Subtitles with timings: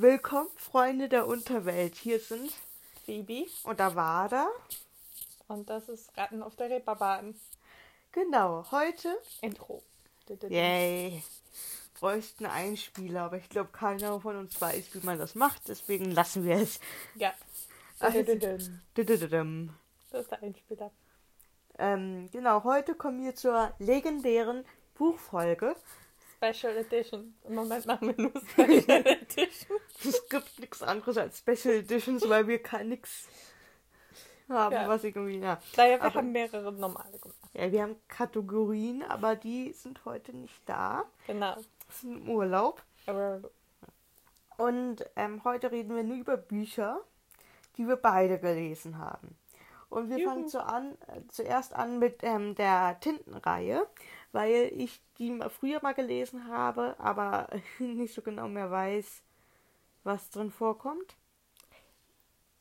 [0.00, 1.96] Willkommen, Freunde der Unterwelt.
[1.96, 2.52] Hier sind
[3.04, 4.46] Phoebe und Avada.
[5.48, 7.34] und das ist Ratten auf der Reeperbahn.
[8.12, 9.18] Genau, heute.
[9.40, 9.82] Intro.
[10.48, 11.24] Yay.
[11.98, 15.66] Bräuchten Einspieler, aber ich glaube, keiner von uns weiß, wie man das macht.
[15.66, 16.78] Deswegen lassen wir es.
[17.16, 17.32] Ja.
[17.98, 18.22] Also-.
[18.22, 20.92] Das ist der Einspieler.
[21.76, 25.74] Ähm, genau, heute kommen wir zur legendären Buchfolge.
[26.38, 27.34] Special Edition.
[27.44, 29.78] Im Moment machen wir nur Special Edition.
[30.04, 33.28] Es gibt nichts anderes als Special Editions, weil wir kann nichts
[34.48, 34.88] haben, Ja.
[34.88, 35.38] was irgendwie.
[35.38, 35.60] Ja.
[35.76, 37.36] Naja, wir Aber- haben mehrere normale gemacht.
[37.54, 41.04] ja, wir haben Kategorien, aber die sind heute nicht da.
[41.26, 41.56] Genau.
[41.90, 42.82] sind im Urlaub.
[43.06, 43.40] Aber
[44.58, 47.00] Und ähm, heute reden wir nur über Bücher,
[47.76, 49.36] die wir beide gelesen haben.
[49.90, 50.28] Und wir Juhu.
[50.30, 53.86] fangen zu an, äh, zuerst an mit ähm, der Tintenreihe,
[54.32, 59.22] weil ich die mal früher mal gelesen habe, aber nicht so genau mehr weiß,
[60.04, 61.16] was drin vorkommt.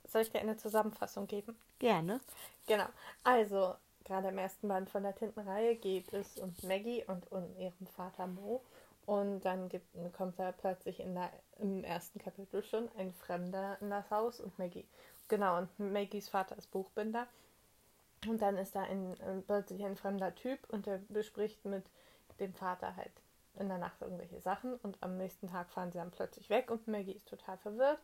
[0.06, 1.58] soll ich dir eine Zusammenfassung geben?
[1.80, 2.19] Gerne.
[2.66, 2.88] Genau.
[3.23, 7.88] Also, gerade im ersten Band von der Tintenreihe geht es um Maggie und um ihren
[7.88, 8.61] Vater Mo.
[9.06, 13.89] Und dann gibt, kommt da plötzlich in der, im ersten Kapitel schon ein Fremder in
[13.89, 14.86] das Haus und Maggie.
[15.30, 17.28] Genau, und Maggies Vater ist Buchbinder.
[18.25, 21.85] Und dann ist da ein, äh, plötzlich ein fremder Typ und der bespricht mit
[22.39, 23.11] dem Vater halt
[23.59, 24.75] in der Nacht irgendwelche Sachen.
[24.75, 27.99] Und am nächsten Tag fahren sie dann plötzlich weg und Maggie ist total verwirrt.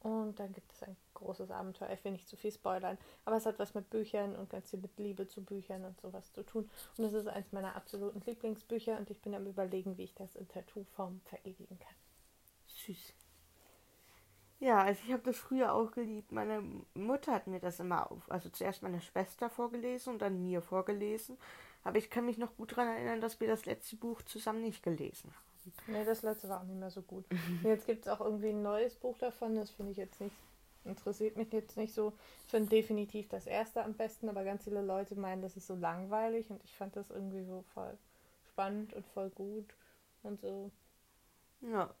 [0.00, 1.90] Und dann gibt es ein großes Abenteuer.
[1.90, 4.78] Ich will nicht zu viel spoilern, aber es hat was mit Büchern und ganz viel
[4.78, 6.70] mit Liebe zu Büchern und sowas zu tun.
[6.96, 10.36] Und es ist eins meiner absoluten Lieblingsbücher und ich bin am überlegen, wie ich das
[10.36, 11.94] in Tattoo-Form verewigen kann.
[12.66, 13.14] Süß.
[14.58, 16.32] Ja, also ich habe das früher auch geliebt.
[16.32, 16.62] Meine
[16.94, 21.36] Mutter hat mir das immer auf, also zuerst meine Schwester vorgelesen und dann mir vorgelesen.
[21.84, 24.82] Aber ich kann mich noch gut daran erinnern, dass wir das letzte Buch zusammen nicht
[24.82, 25.72] gelesen haben.
[25.86, 27.24] Nee, das letzte war auch nicht mehr so gut.
[27.62, 30.34] Und jetzt gibt es auch irgendwie ein neues Buch davon, das finde ich jetzt nicht,
[30.84, 32.12] interessiert mich jetzt nicht so.
[32.46, 35.74] Ich finde definitiv das erste am besten, aber ganz viele Leute meinen, das ist so
[35.74, 37.98] langweilig und ich fand das irgendwie so voll
[38.48, 39.74] spannend und voll gut
[40.22, 40.70] und so.
[41.60, 41.94] Ja.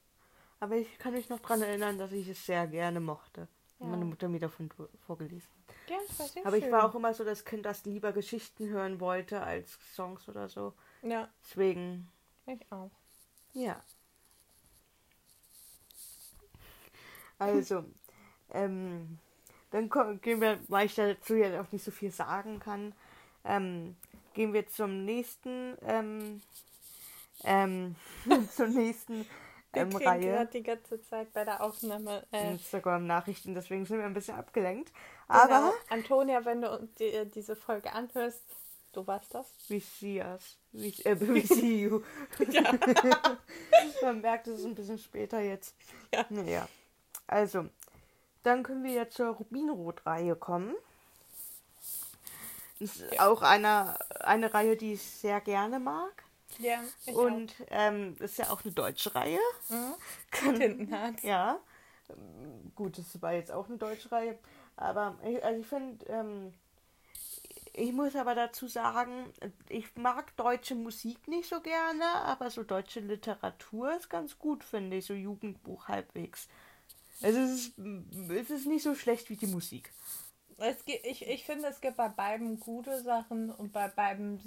[0.60, 3.48] Aber ich kann mich noch daran erinnern, dass ich es sehr gerne mochte.
[3.78, 3.86] Ja.
[3.86, 4.70] Meine Mutter mir davon
[5.06, 5.50] vorgelesen.
[5.88, 6.64] Ja, das war sehr Aber schön.
[6.64, 10.48] ich war auch immer so das Kind, das lieber Geschichten hören wollte als Songs oder
[10.48, 10.72] so.
[11.02, 12.08] Ja, Deswegen,
[12.46, 12.90] ich auch.
[13.52, 13.82] ja.
[17.38, 17.84] Also,
[18.50, 19.18] ähm,
[19.70, 19.90] dann
[20.22, 22.94] gehen wir, weil ich dazu ja auch nicht so viel sagen kann,
[23.44, 23.94] ähm,
[24.32, 26.40] gehen wir zum nächsten, ähm,
[27.44, 27.94] ähm,
[28.50, 29.26] zur nächsten
[29.76, 30.20] Wir ähm, kriegen Reihe.
[30.32, 32.26] gerade die ganze Zeit bei der Aufnahme.
[32.32, 34.90] Äh, Instagram-Nachrichten, deswegen sind wir ein bisschen abgelenkt.
[35.28, 35.38] genau.
[35.42, 38.42] Aber Antonia, wenn du die, äh, diese Folge anhörst,
[38.92, 39.46] du warst das.
[39.68, 40.56] we see us.
[40.72, 42.02] We, äh, we see you.
[44.02, 45.74] Man merkt es ist ein bisschen später jetzt.
[46.14, 46.24] Ja.
[46.30, 46.68] Naja.
[47.26, 47.66] Also,
[48.42, 50.74] dann können wir jetzt zur Rubinrot-Reihe kommen.
[52.78, 53.28] Das ist Ja.
[53.30, 56.24] auch eine, eine Reihe, die ich sehr gerne mag.
[56.58, 59.38] Ja, ich Und ähm, das ist ja auch eine deutsche Reihe.
[59.68, 59.94] Mhm.
[60.30, 61.22] Tintenherz.
[61.22, 61.58] Ja.
[62.74, 64.38] Gut, das war jetzt auch eine deutsche Reihe.
[64.76, 66.52] Aber ich, also ich finde, ähm,
[67.72, 69.32] ich muss aber dazu sagen,
[69.68, 74.96] ich mag deutsche Musik nicht so gerne, aber so deutsche Literatur ist ganz gut, finde
[74.96, 75.06] ich.
[75.06, 76.48] So Jugendbuch halbwegs.
[77.22, 77.78] Also es ist,
[78.30, 79.92] es ist nicht so schlecht wie die Musik.
[80.58, 84.40] Es gibt, ich, ich finde, es gibt bei beiden gute Sachen und bei beiden,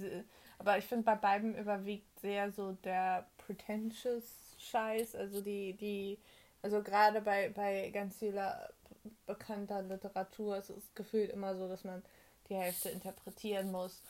[0.59, 6.20] aber ich finde, bei beiden überwiegt sehr so der pretentious Scheiß, also die, die,
[6.62, 8.70] also gerade bei, bei ganz vieler
[9.25, 12.03] bekannter Literatur ist es gefühlt immer so, dass man
[12.50, 14.03] die Hälfte interpretieren muss.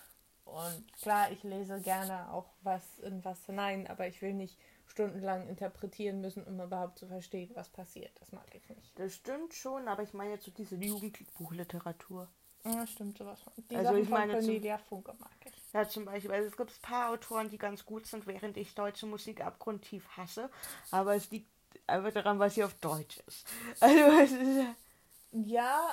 [0.45, 5.47] Und klar, ich lese gerne auch was in was hinein, aber ich will nicht stundenlang
[5.47, 8.11] interpretieren müssen, um überhaupt zu verstehen, was passiert.
[8.19, 8.97] Das mag ich nicht.
[8.97, 12.27] Das stimmt schon, aber ich meine jetzt so diese Jugendbuchliteratur.
[12.65, 13.39] Ja, stimmt sowas.
[13.69, 15.53] Die Also Sachen ich meine von Cornelia Funke mag ich.
[15.73, 18.73] Ja, zum Beispiel, also es gibt ein paar Autoren, die ganz gut sind, während ich
[18.73, 20.49] deutsche Musik abgrundtief hasse.
[20.91, 21.49] Aber es liegt
[21.87, 23.47] einfach daran, weil sie auf Deutsch ist.
[23.79, 24.75] Also es ist ja-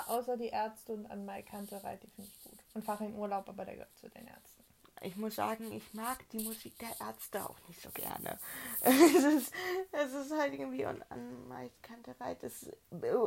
[0.07, 2.59] außer die Ärzte und an Mai die finde ich gut.
[2.73, 4.63] Und Farin Urlaub, aber der gehört zu den Ärzten.
[5.01, 8.39] ich muss sagen, ich mag die Musik der Ärzte auch nicht so gerne.
[8.81, 9.53] Es ist,
[9.91, 12.71] es ist halt irgendwie und an Mike Kantereit ist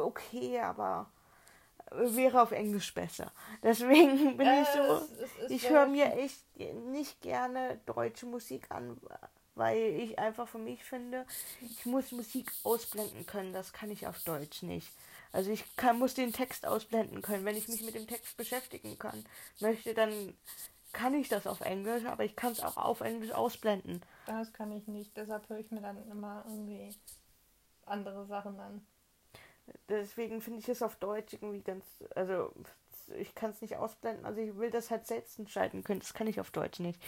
[0.05, 1.11] okay, aber
[1.91, 3.33] wäre auf Englisch besser.
[3.63, 4.81] Deswegen bin ich so.
[5.23, 9.01] es- es Ich höre mir echt nicht gerne deutsche Musik an,
[9.55, 11.27] weil ich einfach für mich finde,
[11.61, 13.53] ich muss Musik ausblenden können.
[13.53, 14.89] Das kann ich auf Deutsch nicht.
[15.33, 17.45] Also ich kann, muss den Text ausblenden können.
[17.45, 19.25] Wenn ich mich mit dem Text beschäftigen kann,
[19.61, 20.35] möchte, dann
[20.93, 24.03] kann ich das auf Englisch, aber ich kann es auch auf Englisch ausblenden.
[24.27, 25.17] Das kann ich nicht.
[25.17, 26.95] Deshalb höre ich mir dann immer irgendwie
[27.87, 28.85] andere Sachen an.
[29.89, 31.85] Deswegen finde ich es auf Deutsch irgendwie ganz,
[32.15, 32.53] also
[33.17, 36.27] ich kann es nicht ausblenden, also ich will das halt selbst entscheiden können, das kann
[36.27, 37.01] ich auf Deutsch nicht.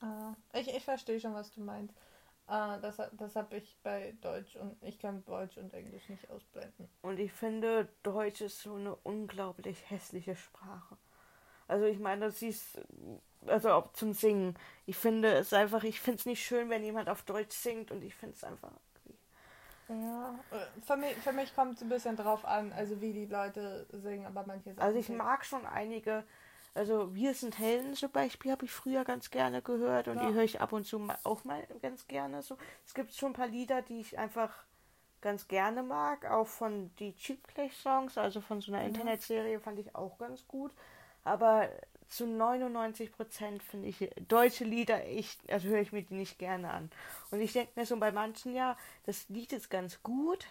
[0.00, 1.94] Ah, ich, ich verstehe schon, was du meinst.
[2.48, 6.88] Ah, das, das habe ich bei Deutsch und ich kann Deutsch und Englisch nicht ausblenden.
[7.02, 10.96] Und ich finde, Deutsch ist so eine unglaublich hässliche Sprache.
[11.66, 12.78] Also ich meine, das ist,
[13.46, 14.56] also auch zum Singen.
[14.86, 18.04] Ich finde es einfach, ich finde es nicht schön, wenn jemand auf Deutsch singt und
[18.04, 18.72] ich finde es einfach.
[19.88, 20.34] Ja,
[20.84, 24.26] für mich, für mich kommt es ein bisschen drauf an, also wie die Leute singen,
[24.26, 24.84] aber manche Sachen.
[24.84, 26.24] Also ich mag schon einige,
[26.74, 30.26] also Wir sind Helden zum Beispiel habe ich früher ganz gerne gehört und ja.
[30.26, 32.42] die höre ich ab und zu auch mal ganz gerne.
[32.42, 32.58] So.
[32.84, 34.52] Es gibt schon ein paar Lieder, die ich einfach
[35.22, 38.84] ganz gerne mag, auch von die Cheap Clash Songs, also von so einer.
[38.84, 40.72] Internetserie fand ich auch ganz gut.
[41.24, 41.68] Aber
[42.08, 46.70] zu 99 Prozent finde ich deutsche Lieder echt, also höre ich mir die nicht gerne
[46.70, 46.90] an.
[47.30, 50.46] Und ich denke mir so bei manchen, ja, das Lied ist ganz gut.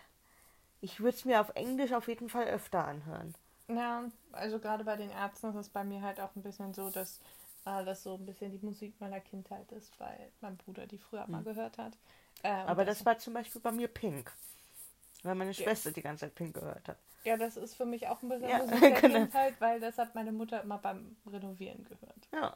[0.81, 3.33] Ich würde es mir auf Englisch auf jeden Fall öfter anhören.
[3.67, 6.89] Ja, also gerade bei den Ärzten ist es bei mir halt auch ein bisschen so,
[6.89, 7.19] dass
[7.65, 11.23] äh, das so ein bisschen die Musik meiner Kindheit ist, weil mein Bruder die früher
[11.23, 11.31] hm.
[11.31, 11.93] mal gehört hat.
[12.43, 14.31] Äh, Aber das, das war zum Beispiel bei mir Pink.
[15.23, 15.93] Weil meine Schwester ja.
[15.93, 16.97] die ganze Zeit Pink gehört hat.
[17.25, 19.19] Ja, das ist für mich auch ein bisschen ja, genau.
[19.19, 22.29] Kindheit, weil das hat meine Mutter immer beim Renovieren gehört.
[22.33, 22.55] Ja.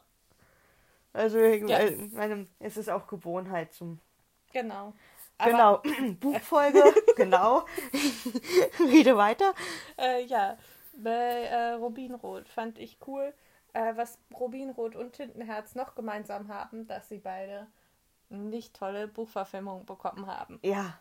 [1.12, 1.78] Also, ja.
[2.12, 3.98] Meine, es ist auch Gewohnheit zum.
[4.52, 4.94] Genau.
[5.38, 5.82] Aber genau.
[6.20, 6.82] Buchfolge,
[7.16, 7.64] genau.
[8.78, 9.52] Rede weiter.
[9.98, 10.56] Äh, ja,
[10.96, 13.34] bei äh, Rubinrot fand ich cool,
[13.72, 17.66] äh, was Rubinrot und Tintenherz noch gemeinsam haben, dass sie beide
[18.28, 20.60] nicht tolle Buchverfilmungen bekommen haben.
[20.62, 20.98] Ja.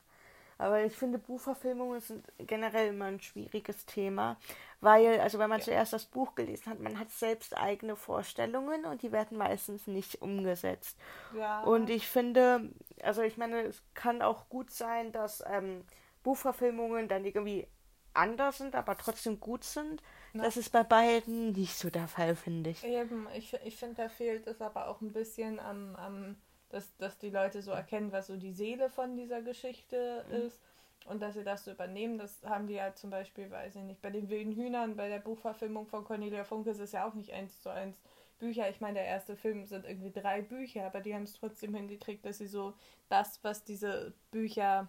[0.59, 4.35] Aber ich finde, Buchverfilmungen sind generell immer ein schwieriges Thema,
[4.81, 5.65] weil, also wenn man ja.
[5.65, 10.21] zuerst das Buch gelesen hat, man hat selbst eigene Vorstellungen und die werden meistens nicht
[10.21, 10.99] umgesetzt.
[11.33, 11.63] Ja.
[11.63, 12.69] Und ich finde,
[13.01, 15.85] also ich meine, es kann auch gut sein, dass ähm,
[16.23, 17.65] Buchverfilmungen dann irgendwie
[18.13, 20.03] anders sind, aber trotzdem gut sind.
[20.33, 20.43] Na.
[20.43, 22.83] Das ist bei beiden nicht so der Fall, finde ich.
[22.83, 26.35] Eben, ich, ich finde, da fehlt es aber auch ein bisschen am, am
[26.69, 30.47] dass, dass die Leute so erkennen, was so die Seele von dieser Geschichte mhm.
[30.47, 30.59] ist
[31.05, 32.17] und dass sie das so übernehmen.
[32.17, 35.19] Das haben die ja zum Beispiel, weiß ich nicht, bei den wilden Hühnern, bei der
[35.19, 37.97] Buchverfilmung von Cornelia Funke ist es ja auch nicht eins zu eins
[38.37, 38.69] Bücher.
[38.69, 42.25] Ich meine, der erste Film sind irgendwie drei Bücher, aber die haben es trotzdem hingekriegt,
[42.25, 42.73] dass sie so
[43.09, 44.87] das, was diese Bücher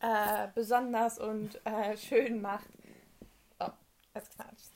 [0.00, 2.68] äh, besonders und äh, schön macht.
[3.58, 3.70] Oh,
[4.14, 4.75] es knatscht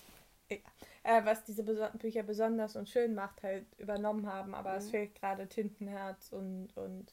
[1.03, 4.55] äh, was diese Beso Bücher besonders und schön macht, halt übernommen haben.
[4.55, 4.79] Aber mhm.
[4.79, 7.13] es fehlt gerade Tintenherz und, und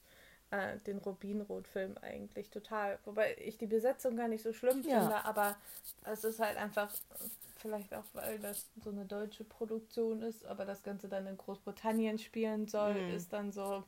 [0.52, 3.00] äh, den Rubinrot-Film eigentlich total.
[3.06, 5.02] Wobei ich die Besetzung gar nicht so schlimm ja.
[5.02, 5.56] finde, aber
[6.06, 6.92] es ist halt einfach,
[7.58, 12.18] vielleicht auch, weil das so eine deutsche Produktion ist, aber das Ganze dann in Großbritannien
[12.18, 13.16] spielen soll, mhm.
[13.16, 13.84] ist dann so.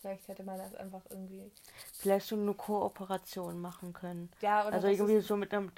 [0.00, 1.50] Vielleicht hätte man das einfach irgendwie.
[1.94, 4.30] Vielleicht so eine Kooperation machen können.
[4.40, 5.72] Ja, oder Also irgendwie so mit einem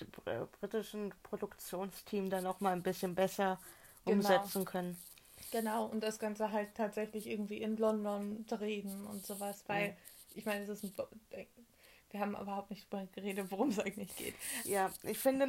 [0.60, 3.58] britischen Produktionsteam dann auch mal ein bisschen besser
[4.04, 4.16] genau.
[4.16, 4.96] umsetzen können.
[5.50, 9.96] Genau, und das Ganze halt tatsächlich irgendwie in London drehen und sowas, weil mhm.
[10.34, 10.92] ich meine, es ist ein.
[12.10, 14.34] Wir haben überhaupt nicht darüber geredet, worum es eigentlich geht.
[14.64, 15.46] Ja, ich finde,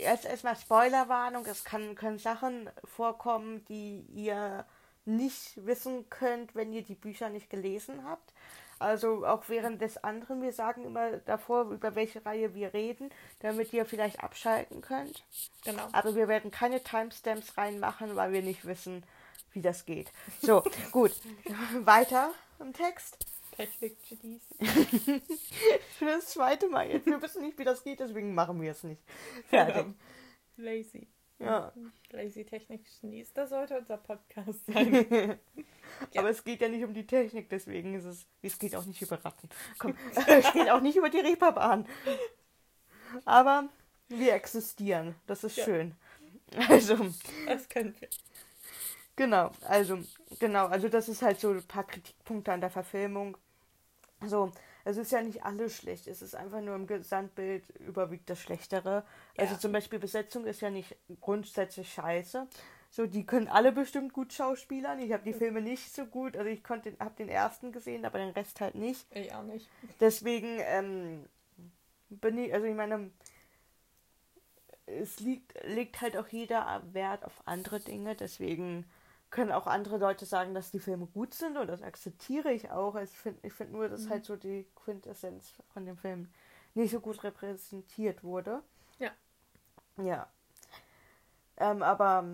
[0.00, 4.64] erst erstmal Spoilerwarnung, es kann, können Sachen vorkommen, die ihr
[5.08, 8.32] nicht wissen könnt, wenn ihr die Bücher nicht gelesen habt.
[8.78, 13.10] Also auch während des anderen, wir sagen immer davor, über welche Reihe wir reden,
[13.40, 15.24] damit ihr vielleicht abschalten könnt.
[15.64, 15.88] Genau.
[15.90, 19.02] Aber wir werden keine Timestamps reinmachen, weil wir nicht wissen,
[19.52, 20.12] wie das geht.
[20.40, 20.62] So,
[20.92, 21.12] gut.
[21.80, 23.18] Weiter im Text.
[23.56, 24.42] Technik-Genies.
[25.98, 27.06] Für das zweite Mal jetzt.
[27.06, 29.02] Wir wissen nicht, wie das geht, deswegen machen wir es nicht.
[29.48, 29.86] Fertig.
[30.56, 31.08] Lazy.
[31.38, 31.72] Ja.
[32.10, 32.84] Lazy Technik.
[33.34, 35.06] Das sollte unser Podcast sein.
[36.12, 36.20] ja.
[36.20, 38.26] Aber es geht ja nicht um die Technik, deswegen ist es.
[38.42, 39.48] Es geht auch nicht über Ratten.
[39.78, 41.86] Komm, es geht auch nicht über die Reeperbahn.
[43.24, 43.68] Aber
[44.08, 45.14] wir existieren.
[45.26, 45.64] Das ist ja.
[45.64, 45.94] schön.
[46.68, 46.96] Also.
[47.46, 48.08] Das können wir.
[49.16, 49.98] Genau, also,
[50.38, 53.36] genau, also das ist halt so ein paar Kritikpunkte an der Verfilmung.
[54.24, 54.52] So,
[54.84, 59.04] es ist ja nicht alles schlecht, es ist einfach nur im Gesamtbild überwiegt das Schlechtere.
[59.36, 59.44] Ja.
[59.44, 62.46] Also zum Beispiel Besetzung ist ja nicht grundsätzlich scheiße.
[62.90, 64.98] So, die können alle bestimmt gut schauspielern.
[65.00, 68.18] Ich habe die Filme nicht so gut, also ich konnte, habe den ersten gesehen, aber
[68.18, 69.06] den Rest halt nicht.
[69.14, 69.68] Ich auch nicht.
[70.00, 71.26] Deswegen ähm,
[72.08, 73.10] bin ich, also ich meine,
[74.86, 78.86] es liegt, legt halt auch jeder Wert auf andere Dinge, deswegen
[79.30, 82.94] können auch andere Leute sagen, dass die Filme gut sind und das akzeptiere ich auch.
[82.94, 84.10] Also ich finde ich find nur, dass mhm.
[84.10, 86.28] halt so die Quintessenz von dem Film
[86.74, 88.62] nicht so gut repräsentiert wurde.
[88.98, 89.10] Ja.
[90.02, 90.28] Ja.
[91.58, 92.24] Ähm, aber,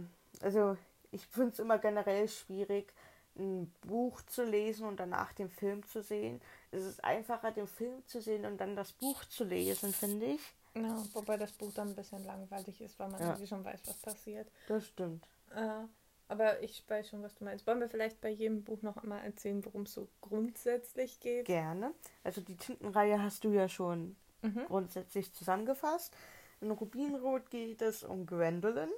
[0.42, 0.76] also,
[1.10, 2.92] ich finde es immer generell schwierig,
[3.36, 6.40] ein Buch zu lesen und danach den Film zu sehen.
[6.70, 10.40] es ist einfacher, den Film zu sehen und dann das Buch zu lesen, finde ich.
[10.74, 13.28] Ja, wobei das Buch dann ein bisschen langweilig ist, weil man Ja.
[13.28, 14.48] irgendwie schon weiß, was passiert.
[14.66, 15.24] Das stimmt.
[15.54, 15.84] Äh,
[16.28, 17.66] aber ich weiß schon, was du meinst.
[17.66, 21.46] Wollen wir vielleicht bei jedem Buch noch einmal erzählen, worum es so grundsätzlich geht?
[21.46, 21.92] Gerne.
[22.22, 24.66] Also die Tintenreihe hast du ja schon Mhm.
[24.66, 26.14] grundsätzlich zusammengefasst.
[26.60, 28.90] In Rubinrot geht es um Gwendolyn.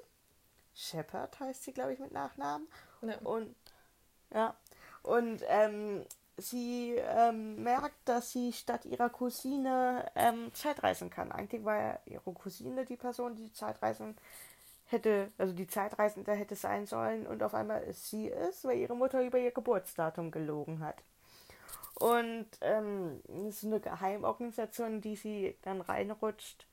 [0.75, 2.69] Shepard heißt sie, glaube ich, mit Nachnamen.
[3.03, 3.17] Ja.
[3.19, 3.55] Und
[4.35, 4.57] ja.
[5.03, 6.05] Und ähm,
[6.37, 11.33] sie ähm, merkt, dass sie statt ihrer Cousine ähm, Zeitreisen kann.
[11.33, 14.17] Eigentlich war ja ihre Cousine die Person, die Zeitreisen
[14.87, 18.97] hätte, also die Zeitreisende hätte sein sollen und auf einmal ist sie es, weil ihre
[18.97, 21.03] Mutter über ihr Geburtsdatum gelogen hat.
[21.95, 26.67] Und ähm, es ist eine Geheimorganisation, die sie dann reinrutscht,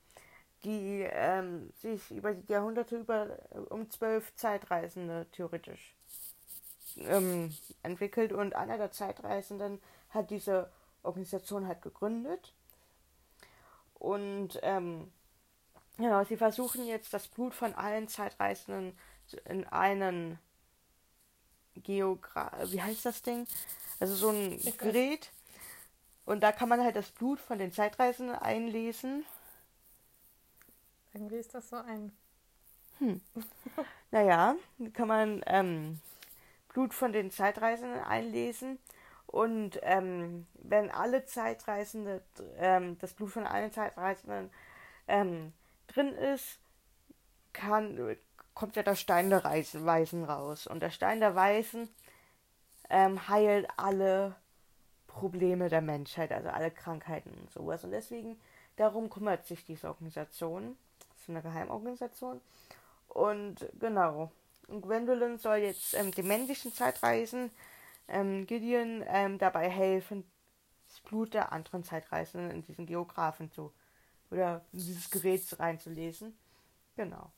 [0.64, 3.38] die ähm, sich über die Jahrhunderte über
[3.70, 5.94] um zwölf Zeitreisende theoretisch
[6.98, 9.80] ähm, entwickelt und einer der Zeitreisenden
[10.10, 10.70] hat diese
[11.02, 12.52] Organisation halt gegründet.
[13.94, 15.10] Und ähm,
[15.98, 18.96] ja, sie versuchen jetzt das Blut von allen Zeitreisenden
[19.44, 20.38] in einen
[21.76, 23.46] Geogra wie heißt das Ding?
[24.00, 24.78] Also so ein Ich.
[24.78, 25.30] Gerät.
[26.24, 29.24] Und da kann man halt das Blut von den Zeitreisenden einlesen.
[31.12, 32.12] Irgendwie ist das so ein.
[34.10, 34.54] Naja,
[34.92, 36.00] kann man ähm,
[36.68, 38.78] Blut von den Zeitreisenden einlesen.
[39.26, 42.22] Und ähm, wenn alle Zeitreisende,
[42.56, 44.50] ähm, das Blut von allen Zeitreisenden
[45.08, 45.52] ähm,
[45.86, 46.58] drin ist,
[47.52, 48.16] kann,
[48.54, 50.66] kommt ja der Stein der Weisen raus.
[50.66, 51.88] Und der Stein der Weisen
[52.90, 54.34] ähm, heilt alle
[55.06, 57.84] Probleme der Menschheit, also alle Krankheiten und sowas.
[57.84, 58.38] Und deswegen,
[58.76, 60.76] darum kümmert sich diese Organisation.
[60.98, 62.40] Das ist eine Geheimorganisation.
[63.08, 64.32] Und genau.
[64.66, 67.50] Und Gwendolyn soll jetzt ähm, dem männlichen Zeitreisen
[68.08, 70.24] ähm, Gideon ähm, dabei helfen,
[70.88, 73.72] das Blut der anderen Zeitreisenden in diesen Geographen zu
[74.34, 76.36] oder dieses Gerät reinzulesen.
[76.96, 77.32] Genau.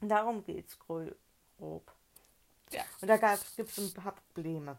[0.00, 1.14] Und darum geht's gro-
[1.56, 1.92] grob.
[2.70, 2.82] Ja.
[3.00, 3.16] Und da
[3.56, 4.78] gibt es ein paar Probleme.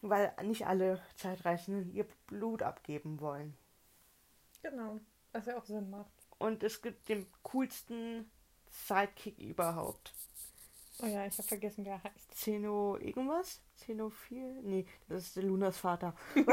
[0.00, 3.56] Weil nicht alle Zeitreisenden ihr Blut abgeben wollen.
[4.62, 5.00] Genau.
[5.32, 6.10] Was ja auch Sinn macht.
[6.38, 8.30] Und es gibt den coolsten
[8.70, 10.14] Sidekick überhaupt.
[11.02, 12.34] Oh ja, ich habe vergessen, wer er heißt.
[12.34, 13.60] Zeno irgendwas?
[13.76, 14.62] Zeno 4?
[14.62, 16.14] Nee, das ist Lunas Vater.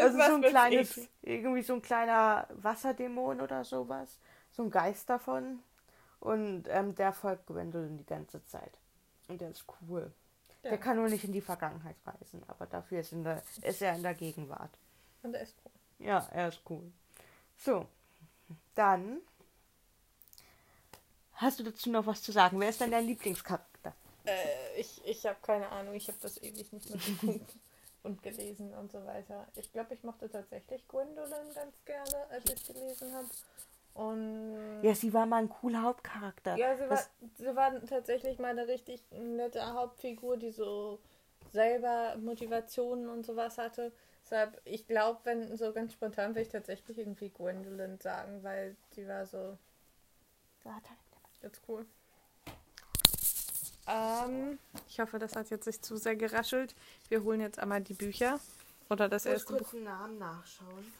[0.00, 4.18] Also so ein kleines, irgendwie so ein kleiner Wasserdämon oder sowas.
[4.50, 5.60] So ein Geist davon.
[6.18, 8.78] Und ähm, der folgt Gwendolyn die ganze Zeit.
[9.28, 10.12] Und der ist cool.
[10.62, 10.70] Ja.
[10.70, 14.02] Der kann nur nicht in die Vergangenheit reisen, aber dafür ist, der, ist er in
[14.02, 14.78] der Gegenwart.
[15.22, 16.06] Und er ist cool.
[16.06, 16.90] Ja, er ist cool.
[17.56, 17.86] So,
[18.74, 19.20] dann
[21.42, 22.58] hast du dazu noch was zu sagen.
[22.60, 23.94] Wer ist denn dein Lieblingscharakter?
[24.24, 25.94] Äh, ich ich habe keine Ahnung.
[25.94, 27.54] Ich habe das ewig nicht mehr geguckt
[28.04, 29.46] und gelesen und so weiter.
[29.56, 33.28] Ich glaube, ich mochte tatsächlich Gwendolyn ganz gerne, als ich gelesen habe.
[33.94, 36.56] Und Ja, sie war mal ein cooler Hauptcharakter.
[36.56, 40.98] Ja, sie war, Das- sie war tatsächlich mal eine richtig nette Hauptfigur, die so
[41.52, 43.92] selber Motivationen und sowas hatte.
[44.24, 49.06] Deshalb, ich glaube, wenn so ganz spontan würde ich tatsächlich irgendwie Gwendolyn sagen, weil sie
[49.06, 49.58] war so
[51.42, 51.86] jetzt cool.
[53.86, 54.58] Ähm,
[54.88, 56.74] ich hoffe, das hat jetzt nicht zu sehr geraschelt.
[57.08, 58.38] Wir holen jetzt einmal die Bücher.
[58.90, 59.58] Oder das Ich erste Buch.
[59.60, 60.92] kurz einen Namen nachschauen.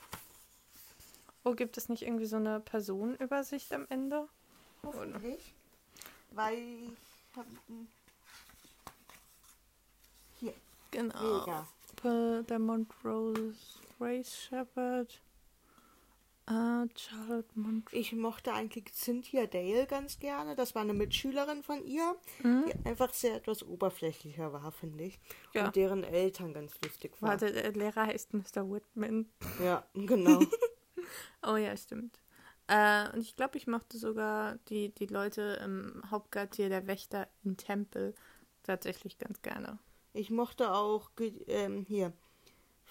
[1.44, 4.28] Oh, gibt es nicht irgendwie so eine Personenübersicht am Ende?
[4.84, 5.54] Hoffentlich.
[6.30, 7.88] Weil ich hab, hm,
[10.40, 10.54] Hier,
[10.90, 11.38] Genau.
[12.02, 12.42] mega.
[12.48, 13.54] Der Montrose
[13.98, 15.20] Grace Shepherd.
[16.52, 17.96] Äh, Charlotte Montrose.
[17.96, 20.54] Ich mochte eigentlich Cynthia Dale ganz gerne.
[20.56, 22.64] Das war eine Mitschülerin von ihr, Mhm.
[22.66, 25.20] die einfach sehr etwas oberflächlicher war, finde ich.
[25.54, 25.66] Ja.
[25.66, 27.30] Und deren Eltern ganz lustig waren.
[27.40, 28.70] Warte, der Lehrer heißt Mr.
[28.70, 29.28] Whitman.
[29.62, 30.40] Ja, genau.
[31.44, 32.20] Oh ja, stimmt.
[32.68, 37.56] Äh, und ich glaube, ich mochte sogar die, die Leute im Hauptquartier der Wächter im
[37.56, 38.14] Tempel
[38.62, 39.80] tatsächlich ganz gerne.
[40.12, 41.10] Ich mochte auch
[41.48, 42.12] ähm, hier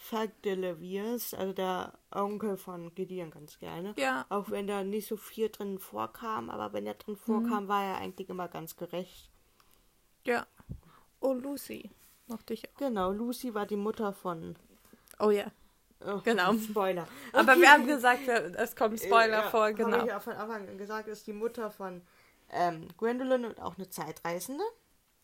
[0.03, 3.93] Falk de Leviers, also der Onkel von Gideon, ganz gerne.
[3.98, 7.20] Ja, Auch wenn da nicht so viel drin vorkam, aber wenn er drin Mhm.
[7.20, 9.29] vorkam, war er eigentlich immer ganz gerecht.
[10.25, 10.46] ja.
[11.24, 11.91] Oh, Lucy.
[12.25, 12.77] Mochte ich auch.
[12.79, 14.55] Genau, Lucy war die Mutter von.
[15.20, 15.46] Oh ja.
[16.03, 16.53] Oh, Genau.
[16.58, 17.08] Spoiler.
[17.31, 17.62] Aber Okay.
[17.62, 20.00] wir haben gesagt, es kommen Spoiler Ja, vor, Habe genau.
[20.00, 22.01] ich ja von Anfang an gesagt, ist die Mutter von
[22.50, 24.63] ähm, Gwendolyn und auch eine Zeitreisende.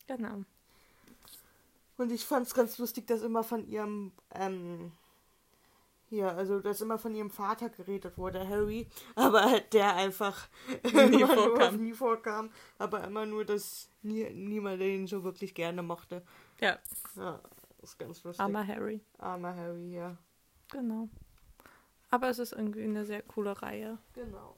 [0.06, 0.44] Genau.
[1.98, 4.92] Und ich fand es ganz lustig, dass immer von ihrem, ähm,
[6.08, 10.48] hier, also dass immer von ihrem Vater geredet wurde, Harry, aber halt der einfach
[11.10, 11.76] Nie vorkam.
[11.76, 16.22] nie vorkam, aber immer nur, dass nie, niemand den so wirklich gerne mochte.
[16.60, 16.78] Ja.
[17.16, 17.40] Ja,
[17.82, 18.40] ist ganz lustig.
[18.40, 19.00] Armer Harry.
[19.18, 20.16] Armer Harry, ja.
[20.70, 21.08] Genau.
[22.10, 23.98] Aber es ist irgendwie eine sehr coole Reihe.
[24.14, 24.56] Genau.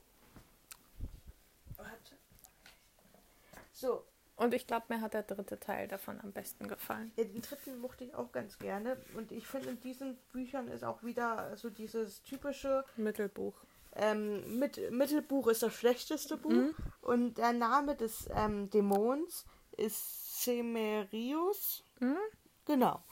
[3.73, 4.05] So,
[4.41, 7.11] Und ich glaube, mir hat der dritte Teil davon am besten gefallen.
[7.15, 8.97] ja, den dritten mochte ich auch ganz gerne.
[9.15, 13.53] Und ich finde, in diesen Büchern ist auch wieder so dieses typische Mittelbuch.
[13.93, 16.49] ähm, mit, Mittelbuch ist das schlechteste Buch.
[16.49, 16.75] Mhm.
[17.01, 19.45] Und der Name des ähm, Dämons
[19.77, 21.83] ist Semerius.
[21.99, 22.17] Mhm.
[22.65, 23.03] Genau.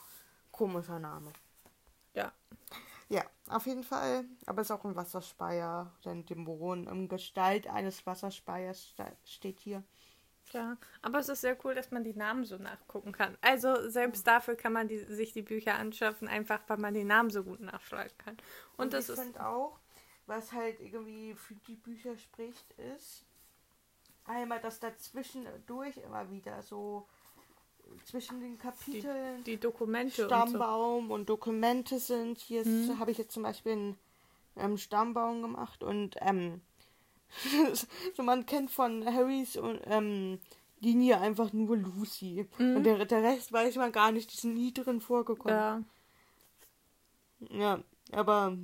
[0.50, 1.32] Komischer Name.
[2.12, 2.32] Ja.
[3.08, 4.24] Ja, auf jeden Fall.
[4.46, 5.92] Aber es ist auch ein Wasserspeier.
[6.04, 8.94] Denn Dämon in Gestalt eines Wasserspeiers
[9.24, 9.84] steht hier.
[10.52, 13.36] Ja, aber es ist sehr cool, dass man die Namen so nachgucken kann.
[13.40, 17.30] Also selbst dafür kann man die, sich die Bücher anschaffen, einfach weil man die Namen
[17.30, 18.36] so gut nachschlagen kann.
[18.76, 19.78] Und, das ich ist finde auch,
[20.26, 23.24] was halt irgendwie für die Bücher spricht, ist
[24.24, 27.06] einmal, dass dazwischen durch immer wieder so
[28.04, 30.34] zwischen den Kapiteln die Dokumente und so.
[30.36, 32.38] Stammbaum und, Dokumente sind.
[32.38, 32.98] Hier Mhm.
[32.98, 33.98] habe ich jetzt zum Beispiel einen
[34.56, 36.60] ähm, Stammbaum gemacht und ähm,
[38.16, 40.40] so man kennt von Harrys und, ähm,
[40.80, 42.48] Linie einfach nur Lucy.
[42.58, 42.76] Mhm.
[42.76, 45.54] Und der, der Rest weiß man gar nicht, die sind nie drin vorgekommen.
[45.54, 45.82] Ja,
[47.50, 47.80] Ja,
[48.12, 48.56] aber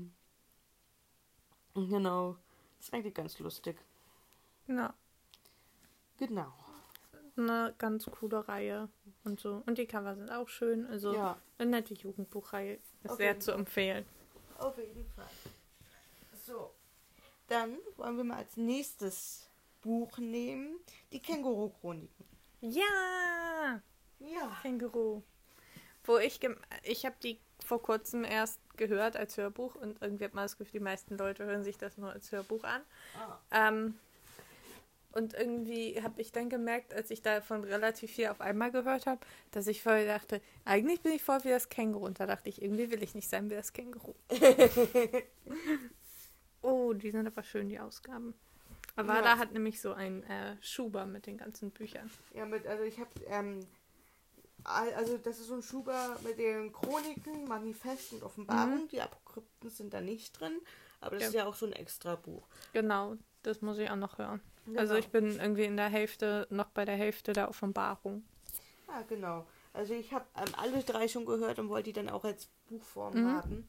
[1.75, 2.37] genau.
[2.79, 3.77] Das ist eigentlich ganz lustig.
[4.67, 4.95] ja,
[6.19, 6.53] Genau.
[7.37, 8.89] eine ganz coole Reihe
[9.25, 9.63] und so.
[9.67, 10.87] Und die Cover sind auch schön.
[10.87, 14.07] Also Ja, eine nette Jugendbuchreihe ist Auf sehr zu empfehlen.
[14.59, 15.29] auf jeden Fall.
[16.47, 16.71] So.
[17.49, 19.49] Dann wollen wir mal als nächstes
[19.83, 20.79] Buch nehmen.
[21.13, 22.27] Die Känguru-Chroniken.
[22.61, 23.81] Ja,
[24.19, 24.59] Ja.
[24.63, 25.23] Känguru.
[26.05, 26.41] Wo ich,
[26.83, 30.81] ich habe die vor kurzem erst gehört als Hörbuch und irgendwie hat man das Gefühl,
[30.81, 32.83] die meisten Leute hören sich das nur als Hörbuch an.
[33.19, 33.69] Ah.
[33.69, 33.99] Ähm,
[35.13, 39.21] und irgendwie habe ich dann gemerkt, als ich davon relativ viel auf einmal gehört habe,
[39.51, 42.05] dass ich vorher dachte, eigentlich bin ich voll wie das Känguru.
[42.05, 44.15] Und da dachte ich, irgendwie will ich nicht sein wie das Känguru.
[46.63, 48.35] oh, die sind aber schön, die Ausgaben.
[48.97, 49.39] Avada Ja.
[49.39, 52.11] hat nämlich so ein äh, Schuber mit den ganzen Büchern.
[52.35, 53.67] Ja, mit, also ich habe, ähm,
[54.65, 58.89] al- also das ist so ein Schuber mit den Chroniken, Manifesten und Offenbarungen.
[58.89, 60.59] Die Apokrypten sind da nicht drin,
[61.01, 61.29] aber das Ja.
[61.29, 62.47] ist ja auch so ein extra Buch.
[62.73, 64.41] Genau, das muss ich auch noch hören.
[64.77, 65.07] Also Genau.
[65.07, 68.25] ich bin irgendwie in der Hälfte, noch bei der Hälfte der Offenbarung.
[68.89, 69.47] Ja, genau.
[69.75, 73.15] Also ich habe ähm, alle drei schon gehört und wollte die dann auch als Buchform
[73.15, 73.33] Mhm.
[73.37, 73.69] haben.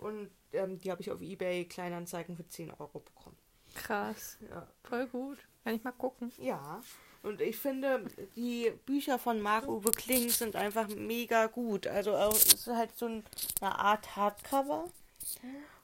[0.00, 3.36] Und ähm, die habe ich auf Ebay Kleinanzeigen für 10 Euro bekommen.
[3.74, 4.66] Krass, Ja.
[4.84, 5.38] voll gut.
[5.64, 6.32] Kann ich mal gucken.
[6.38, 6.80] ja.
[7.22, 11.86] Und ich finde, die Bücher von Marc-Uwe Kling sind einfach mega gut.
[11.86, 13.24] Also es ist halt so ein-
[13.60, 14.88] eine Art Hardcover.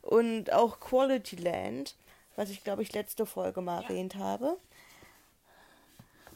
[0.01, 1.95] Und auch Quality Land,
[2.37, 3.89] was ich glaube ich letzte Folge mal Ja.
[3.91, 4.57] erwähnt habe.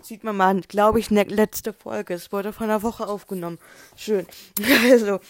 [0.03, 2.12] Sieht man mal, glaube ich, ne, letzte Folge.
[2.14, 3.59] Es wurde von einer Woche aufgenommen.
[3.97, 4.27] Schön.
[4.93, 5.21] Also,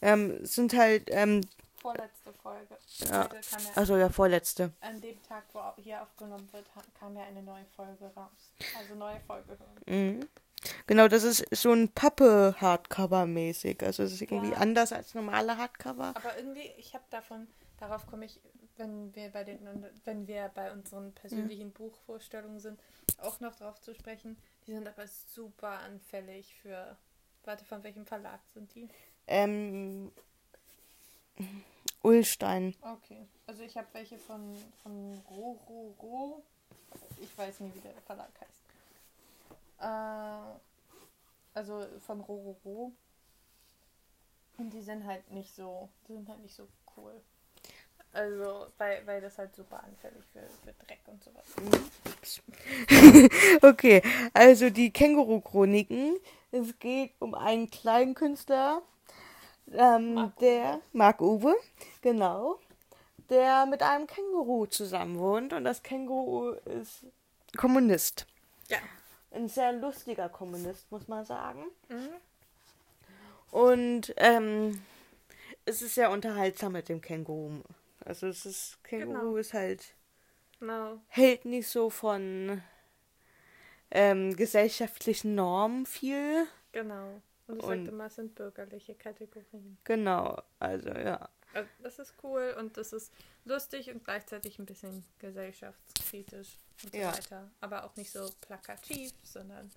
[0.00, 1.40] ähm, es sind halt, ähm,
[1.80, 2.76] Vorletzte Folge.
[2.98, 3.24] Ja.
[3.24, 4.72] Heute kam ja, also ja, vorletzte.
[4.80, 6.66] an dem Tag, wo hier aufgenommen wird,
[6.98, 8.52] kam ja eine neue Folge raus.
[8.78, 9.80] Also neue Folge hören.
[10.16, 10.28] Mhm.
[10.88, 13.82] Genau, das ist so ein Pappe-Hardcover-mäßig.
[13.84, 14.56] Also es ist irgendwie Ja.
[14.58, 16.14] anders als normale Hardcover.
[16.16, 17.46] Aber irgendwie, ich habe davon,
[17.78, 18.40] darauf komme ich,
[18.76, 19.60] wenn wir bei den,
[20.04, 22.80] wenn wir bei unseren persönlichen Buchvorstellungen sind,
[23.18, 24.36] auch noch drauf zu sprechen.
[24.66, 26.96] Die sind aber super anfällig für.
[27.44, 28.88] Warte, von welchem Verlag sind die?
[29.26, 30.12] Ähm,
[32.02, 32.74] Ullstein.
[32.80, 33.26] Okay.
[33.46, 36.42] Also ich habe welche von, von Rororo.
[37.20, 38.62] Ich weiß nie, wie der Verlag heißt.
[39.80, 40.58] Äh,
[41.54, 42.92] also von Rororo.
[44.58, 47.20] Und die sind halt nicht so, die sind halt nicht so cool.
[48.12, 51.44] Also, weil, weil das halt super anfällig für, für Dreck und sowas.
[53.62, 54.02] Okay,
[54.34, 56.16] also die Känguru-Chroniken.
[56.50, 58.82] Es geht um einen kleinen Künstler,
[59.72, 61.54] ähm, Marc der, Marc Uwe,
[62.02, 62.58] genau,
[63.30, 67.04] der mit einem Känguru zusammen wohnt und das Känguru ist
[67.56, 68.26] Kommunist.
[68.68, 68.78] Ja.
[69.30, 71.64] Ein sehr lustiger Kommunist, muss man sagen.
[71.88, 72.08] Mhm.
[73.50, 74.82] Und ähm,
[75.64, 77.62] es ist sehr unterhaltsam mit dem Känguru.
[78.04, 79.36] Also es ist, Känguru Genau.
[79.36, 79.94] ist halt,
[80.60, 80.98] Genau.
[81.08, 82.62] hält nicht so von
[83.90, 86.46] ähm, gesellschaftlichen Normen viel.
[86.72, 87.20] Genau.
[87.48, 89.78] Und ich Und- sagte mal, es sind bürgerliche Kategorien.
[89.84, 91.28] Genau, also ja.
[91.54, 93.12] Also das ist cool und das ist
[93.46, 97.12] lustig und gleichzeitig ein bisschen gesellschaftskritisch und so Ja.
[97.12, 97.50] weiter.
[97.60, 99.70] Aber auch nicht so plakativ, sondern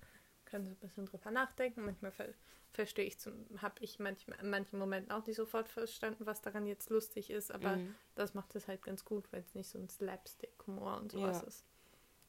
[0.44, 1.84] können so ein bisschen drüber nachdenken.
[1.84, 2.28] Manchmal ver
[2.74, 3.18] verstehe ich,
[3.60, 7.52] habe ich manchmal, in manchen Momenten auch nicht sofort verstanden, was daran jetzt lustig ist,
[7.52, 7.94] aber Mhm.
[8.14, 11.46] das macht es halt ganz gut, weil es nicht so ein Slapstick-Humor und sowas Ja.
[11.48, 11.66] ist.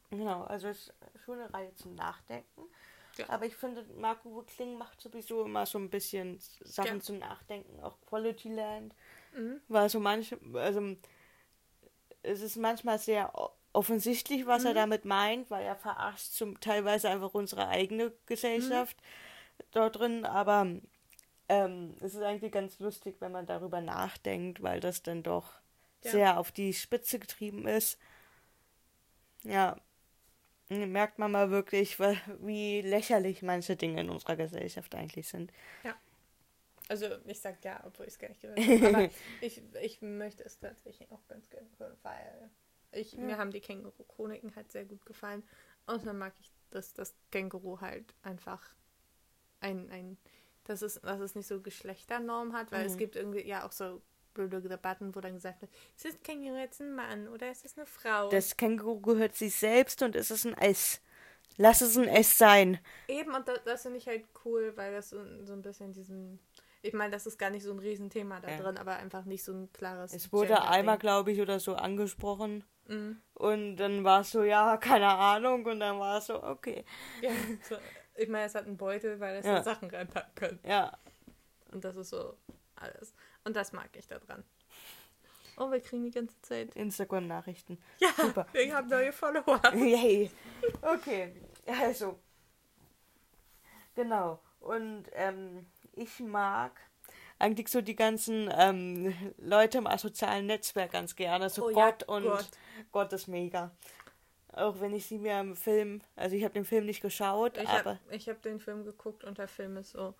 [0.10, 2.64] Genau, also es ist schon eine Reihe zum Nachdenken.
[3.18, 3.30] Ja.
[3.30, 7.00] Aber ich finde, Marco Kling macht sowieso immer so ein bisschen Sachen ja.
[7.00, 7.80] zum Nachdenken.
[7.82, 8.96] Auch Quality Land
[9.36, 9.62] mhm.
[9.68, 10.96] war so manche, also
[12.24, 13.32] es ist manchmal sehr
[13.72, 14.70] offensichtlich, was mhm.
[14.70, 19.64] er damit meint, weil er verarscht zum teilweise einfach unsere eigene Gesellschaft mhm.
[19.72, 20.68] dort drin, aber
[21.50, 25.54] ähm, es ist eigentlich ganz lustig, wenn man darüber nachdenkt, weil das dann doch
[26.04, 26.12] ja.
[26.12, 28.00] sehr auf die Spitze getrieben ist.
[29.44, 29.76] Ja,
[30.70, 35.52] merkt man mal wirklich, wie lächerlich manche Dinge in unserer Gesellschaft eigentlich sind.
[35.84, 35.96] Ja.
[36.90, 38.88] Also ich sag ja, obwohl ich es gar nicht gehört habe.
[38.88, 39.10] Aber
[39.42, 42.50] ich, ich möchte es tatsächlich auch ganz gerne hören, weil
[42.92, 43.20] ich, ja.
[43.20, 45.44] mir haben die Känguru-Chroniken halt sehr gut gefallen.
[45.86, 48.76] Und dann mag ich, dass das Känguru halt einfach
[49.60, 50.18] ein, ein
[50.66, 52.88] dass es, dass es nicht so Geschlechternorm hat, weil mhm.
[52.88, 54.02] es gibt irgendwie ja auch so
[54.34, 57.78] blöde Debatten, wo dann gesagt wird, ist das Känguru jetzt ein Mann oder ist es
[57.78, 58.30] eine Frau?
[58.30, 61.02] Das Känguru gehört sich selbst und ist es ein S.
[61.58, 62.80] Lass es ein S sein.
[63.08, 66.40] Eben, und das, das finde ich halt cool, weil das so, so ein bisschen diesen.
[66.82, 68.58] Ich meine, das ist gar nicht so ein Riesenthema da ja.
[68.58, 70.14] drin, aber einfach nicht so ein klares.
[70.14, 72.66] Es wurde einmal, glaube ich, oder so angesprochen.
[72.88, 73.22] Mhm.
[73.36, 75.66] Und dann war es so, ja, keine Ahnung.
[75.66, 76.84] Und dann war es so, okay.
[77.22, 77.32] Ja,
[77.70, 77.78] so,
[78.16, 79.64] ich meine, es hat einen Beutel, weil es ja.
[79.64, 80.60] Sachen reinpacken können.
[80.68, 80.98] Ja.
[81.72, 82.38] Und das ist so
[82.76, 83.16] alles.
[83.44, 84.44] Und das mag ich da dran.
[85.58, 87.78] Oh, wir kriegen die ganze Zeit Instagram-Nachrichten.
[88.00, 88.48] Ja, Super.
[88.54, 89.62] wir haben neue Follower.
[89.76, 90.32] Yay.
[90.82, 91.34] Okay,
[91.68, 92.20] also.
[93.96, 94.40] Genau.
[94.60, 96.72] Und ähm, ich mag
[97.38, 101.50] eigentlich so die ganzen ähm, Leute im sozialen Netzwerk ganz gerne.
[101.50, 102.48] So oh, Gott ja, und Gott.
[102.92, 103.72] Gott ist mega.
[104.54, 107.68] Auch wenn ich sie mir im Film, also ich habe den Film nicht geschaut, ich
[107.68, 107.92] aber.
[107.92, 110.14] Hab, ich habe den Film geguckt und der Film ist so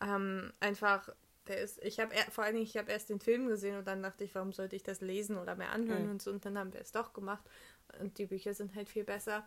[0.00, 1.10] ähm, einfach
[1.50, 4.02] der ist, ich habe vor allen Dingen, ich habe erst den Film gesehen und dann
[4.02, 6.10] dachte ich, warum sollte ich das lesen oder mehr anhören mhm.
[6.12, 6.30] und so.
[6.30, 7.44] Und dann haben wir es doch gemacht.
[8.00, 9.44] Und die Bücher sind halt viel besser.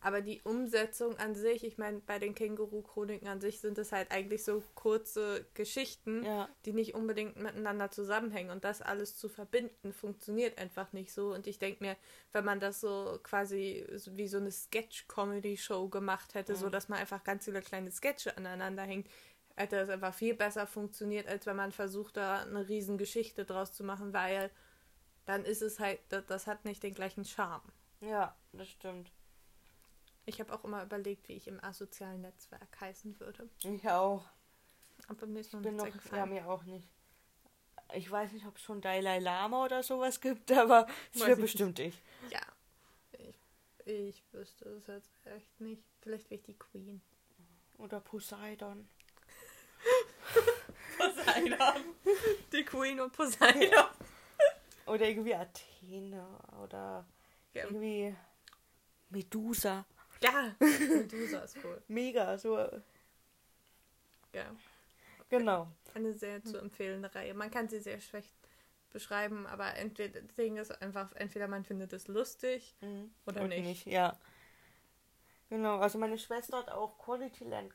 [0.00, 4.12] Aber die Umsetzung an sich, ich meine, bei den Känguru-Chroniken an sich sind es halt
[4.12, 6.48] eigentlich so kurze Geschichten, ja.
[6.64, 8.50] die nicht unbedingt miteinander zusammenhängen.
[8.50, 11.32] Und das alles zu verbinden, funktioniert einfach nicht so.
[11.32, 11.96] Und ich denke mir,
[12.32, 16.58] wenn man das so quasi wie so eine Sketch-Comedy-Show gemacht hätte, mhm.
[16.58, 19.08] so dass man einfach ganz viele kleine Sketche aneinander hängt,
[19.56, 23.72] hätte es einfach viel besser funktioniert, als wenn man versucht, da eine riesen Geschichte draus
[23.72, 24.50] zu machen, weil
[25.24, 27.72] dann ist es halt, das, hat nicht den gleichen Charme.
[28.00, 29.10] Ja, das stimmt.
[30.26, 33.48] Ich habe auch immer überlegt, wie ich im asozialen Netzwerk heißen würde.
[33.64, 34.28] Ich auch.
[35.08, 36.88] Aber mir ist noch ich bin noch, Ja, mir auch nicht.
[37.94, 41.78] Ich weiß nicht, ob es schon Dalai Lama oder sowas gibt, aber es wäre bestimmt
[41.78, 42.02] ich.
[42.30, 42.40] Ja.
[43.12, 43.38] Ich,
[43.86, 45.82] ich wüsste es jetzt echt nicht.
[46.02, 47.00] Vielleicht wäre ich die Queen.
[47.78, 48.88] Oder Poseidon.
[50.96, 51.82] Poseidon.
[52.52, 53.86] Die Queen und Poseidon.
[54.86, 56.24] Oder irgendwie Athene
[56.62, 57.04] oder
[57.52, 57.64] ja.
[57.64, 58.14] irgendwie
[59.10, 59.84] Medusa.
[60.20, 61.82] Ja, Medusa ist cool.
[61.88, 62.56] Mega, so.
[64.32, 64.54] Ja.
[65.28, 65.66] Genau.
[65.92, 67.34] Eine sehr zu empfehlende Reihe.
[67.34, 68.32] Man kann sie sehr schlecht
[68.90, 73.10] beschreiben, aber entweder das Ding ist einfach, entweder man findet es lustig mhm.
[73.26, 73.66] oder Und nicht.
[73.66, 73.86] nicht.
[73.86, 74.16] Ja.
[75.48, 77.74] Genau, also meine Schwester hat auch Quality Land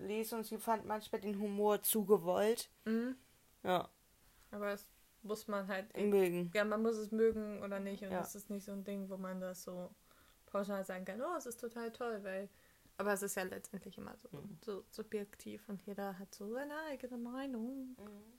[0.00, 2.70] lese und sie fand manchmal den Humor zu gewollt.
[2.84, 3.16] Mhm.
[3.62, 3.88] Ja.
[4.50, 4.86] Aber das
[5.22, 6.50] muss man halt mögen.
[6.54, 8.02] Ja, man muss es mögen oder nicht.
[8.02, 8.18] Und ja.
[8.18, 9.90] das ist nicht so ein Ding, wo man das so
[10.46, 12.48] pauschal sagen kann, oh, es ist total toll, weil.
[12.96, 14.58] Aber es ist ja letztendlich immer so, mhm.
[14.60, 17.96] so subjektiv und jeder hat so seine eigene Meinung.
[17.98, 18.38] Mhm.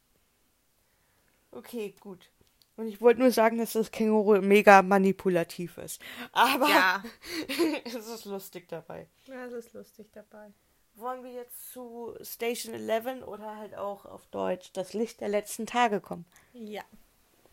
[1.52, 2.30] Okay, gut.
[2.78, 6.02] Und ich wollte nur sagen, dass das Känguru mega manipulativ ist.
[6.32, 7.04] Aber ja.
[7.86, 9.10] es ist lustig dabei.
[9.26, 10.54] Ja, es ist lustig dabei
[10.96, 15.66] wollen wir jetzt zu Station 11 oder halt auch auf Deutsch das Licht der letzten
[15.66, 16.26] Tage kommen?
[16.54, 16.84] Ja.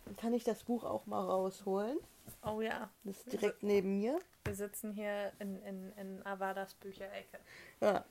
[0.04, 1.98] Dann kann ich das Buch auch mal rausholen.
[2.44, 2.90] Oh ja.
[3.04, 4.18] Das ist direkt neben mir.
[4.44, 7.38] Wir sitzen hier in, in, in Avadas Bücherecke.
[7.80, 8.04] Ja,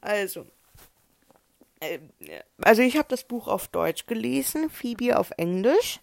[0.00, 0.46] also.
[1.80, 2.00] Äh,
[2.62, 6.00] also ich habe das Buch auf Deutsch gelesen, Phoebe auf Englisch.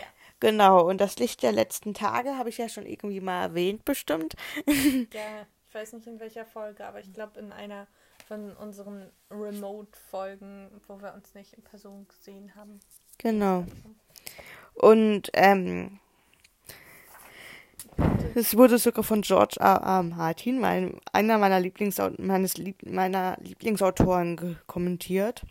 [0.00, 0.06] Ja.
[0.40, 4.34] Genau, und das Licht der letzten Tage habe ich ja schon irgendwie mal erwähnt, bestimmt.
[4.66, 7.86] Ja, ich weiß nicht in welcher Folge, aber ich glaube in einer
[8.30, 12.78] von unseren Remote-Folgen, wo wir uns nicht in Person gesehen haben.
[13.18, 13.64] Genau.
[14.74, 15.98] Und ähm,
[18.36, 19.82] es wurde sogar von George R.
[19.82, 20.04] R.
[20.04, 25.42] Martin, mein, einer meiner, Lieblings meines Lieb meiner Lieblingsautoren kommentiert.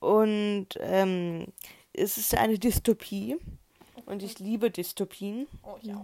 [0.00, 1.48] Und ähm,
[1.92, 3.36] es ist eine Dystopie.
[4.06, 5.48] Und ich liebe Dystopien.
[5.64, 6.02] Oh, ja.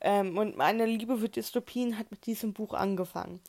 [0.00, 3.40] Ähm, und meine Liebe für Dystopien hat mit diesem Buch angefangen.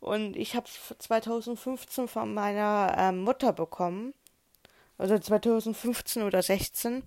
[0.00, 4.14] Und ich habe es 2015 von meiner ähm, Mutter bekommen.
[4.98, 7.02] Also 2015 oder 16.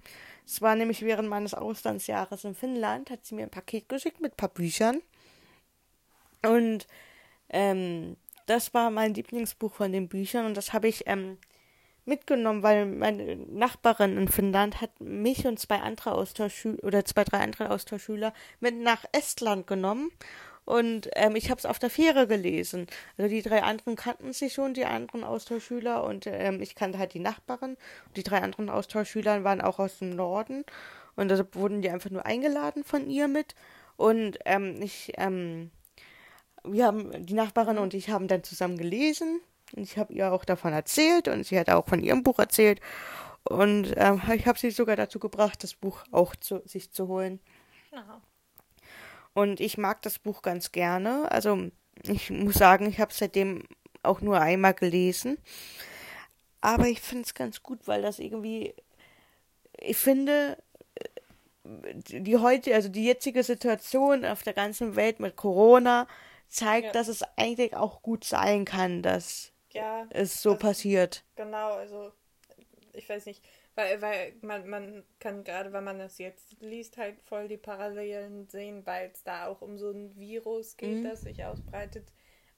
[0.46, 4.34] Es war nämlich während meines Auslandsjahres in Finnland, hat sie mir ein Paket geschickt mit
[4.34, 5.02] ein paar Büchern.
[6.44, 6.88] Und
[7.50, 11.38] ähm, das war mein Lieblingsbuch von den Büchern und das habe ich ähm,
[12.06, 17.40] mitgenommen, weil meine Nachbarin in Finnland hat mich und zwei andere Austauschschüler oder zwei, drei
[17.40, 20.12] andere Austauschschüler mit nach Estland genommen.
[20.70, 22.86] Und ähm, ich habe es auf der Fähre gelesen.
[23.18, 26.04] Also die drei anderen kannten sich schon, die anderen Austauschschüler.
[26.04, 27.72] Und ähm, ich kannte halt die Nachbarin.
[27.72, 30.64] Und die drei anderen Austauschschüler waren auch aus dem Norden.
[31.16, 33.56] Und deshalb wurden die einfach nur eingeladen von ihr mit.
[33.98, 35.72] Und ähm, ich, ähm,
[36.64, 39.42] wir haben, die Nachbarin und ich haben dann zusammen gelesen.
[39.76, 42.80] Und ich habe ihr auch davon erzählt und sie hat auch von ihrem Buch erzählt.
[43.44, 47.40] Und ähm, ich habe sie sogar dazu gebracht, das Buch auch zu, sich zu holen.
[47.92, 48.22] Aha.
[49.40, 51.32] Und ich mag das Buch ganz gerne.
[51.32, 51.70] Also
[52.04, 53.64] ich muss sagen, ich habe es seitdem
[54.04, 55.38] auch nur einmal gelesen.
[56.60, 58.74] Aber ich finde es ganz gut, weil das irgendwie,
[59.80, 60.58] ich finde,
[61.64, 66.06] die heute, also die jetzige Situation auf der ganzen Welt mit Corona
[66.50, 66.92] zeigt, ja.
[66.92, 71.24] dass es eigentlich auch gut sein kann, dass ja, es so also, passiert.
[71.38, 72.12] Genau, also
[72.92, 73.42] ich weiß nicht,
[73.80, 78.48] weil, weil man, man kann gerade, wenn man das jetzt liest, halt voll die Parallelen
[78.50, 81.04] sehen, weil es da auch um so ein Virus geht, mhm.
[81.06, 82.12] das sich ausbreitet.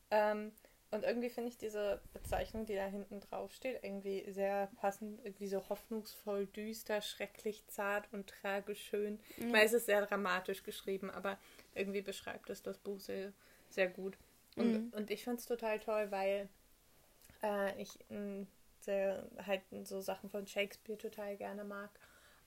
[0.09, 0.51] Ähm,
[0.89, 5.47] und irgendwie finde ich diese Bezeichnung, die da hinten drauf steht, irgendwie sehr passend, irgendwie
[5.47, 9.13] so hoffnungsvoll, düster, schrecklich, zart und tragisch schön.
[9.13, 9.45] Mhm.
[9.45, 11.37] Ich meine, es ist sehr dramatisch geschrieben, aber
[11.75, 13.31] irgendwie beschreibt es das Buch sehr,
[13.69, 14.17] sehr gut.
[14.55, 14.93] Und, mhm.
[14.93, 16.49] und ich finde es total toll, weil
[17.43, 18.45] äh, ich äh,
[18.83, 21.89] sehr, halt so Sachen von Shakespeare total gerne mag.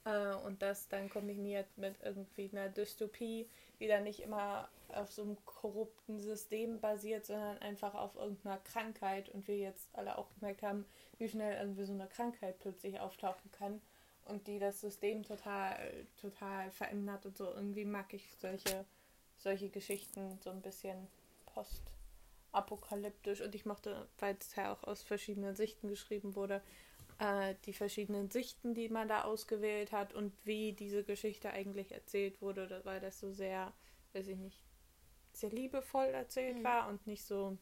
[0.05, 3.49] Äh, und das dann kombiniert mit irgendwie einer Dystopie,
[3.81, 9.29] die dann nicht immer auf so einem korrupten System basiert, sondern einfach auf irgendeiner Krankheit.
[9.29, 10.85] Und wir jetzt alle auch gemerkt haben,
[11.19, 13.81] wie schnell irgendwie so eine Krankheit plötzlich auftauchen kann
[14.27, 15.77] und die das System total,
[16.21, 17.47] total verändert und so.
[17.47, 18.85] Irgendwie mag ich solche,
[19.37, 21.09] solche Geschichten so ein bisschen
[21.47, 21.94] post
[22.55, 26.63] apokalyptisch und ich mochte, weil es ja auch aus verschiedenen Sichten geschrieben wurde,
[27.19, 32.41] äh, die verschiedenen Sichten, die man da ausgewählt hat und wie diese Geschichte eigentlich erzählt
[32.43, 33.73] wurde, weil das so sehr,
[34.13, 34.63] weiß ich nicht,
[35.33, 36.65] sehr liebevoll erzählt mhm.
[36.65, 37.59] war und nicht so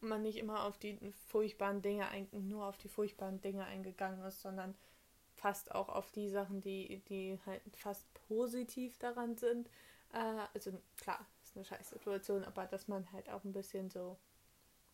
[0.00, 4.40] und man nicht immer auf die furchtbaren Dinge nur auf die furchtbaren Dinge eingegangen ist,
[4.40, 4.74] sondern
[5.34, 9.68] fast auch auf die Sachen, die, die halt fast positiv daran sind.
[10.12, 14.16] Äh, also klar, ist eine scheiß Situation, aber dass man halt auch ein bisschen so,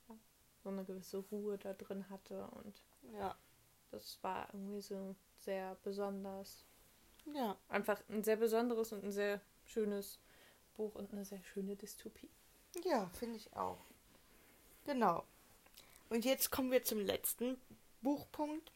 [0.08, 0.16] ja,
[0.62, 3.36] so eine gewisse Ruhe da drin hatte und ja,
[3.90, 6.64] das war irgendwie so sehr besonders.
[7.26, 7.56] Ja.
[7.68, 10.18] Einfach ein sehr besonderes und ein sehr schönes
[10.76, 12.30] Buch und eine sehr schöne Dystopie.
[12.84, 13.78] Ja, finde ich auch.
[14.84, 15.24] Genau.
[16.08, 17.58] Und jetzt kommen wir zum letzten
[18.00, 18.70] Buchpunkt,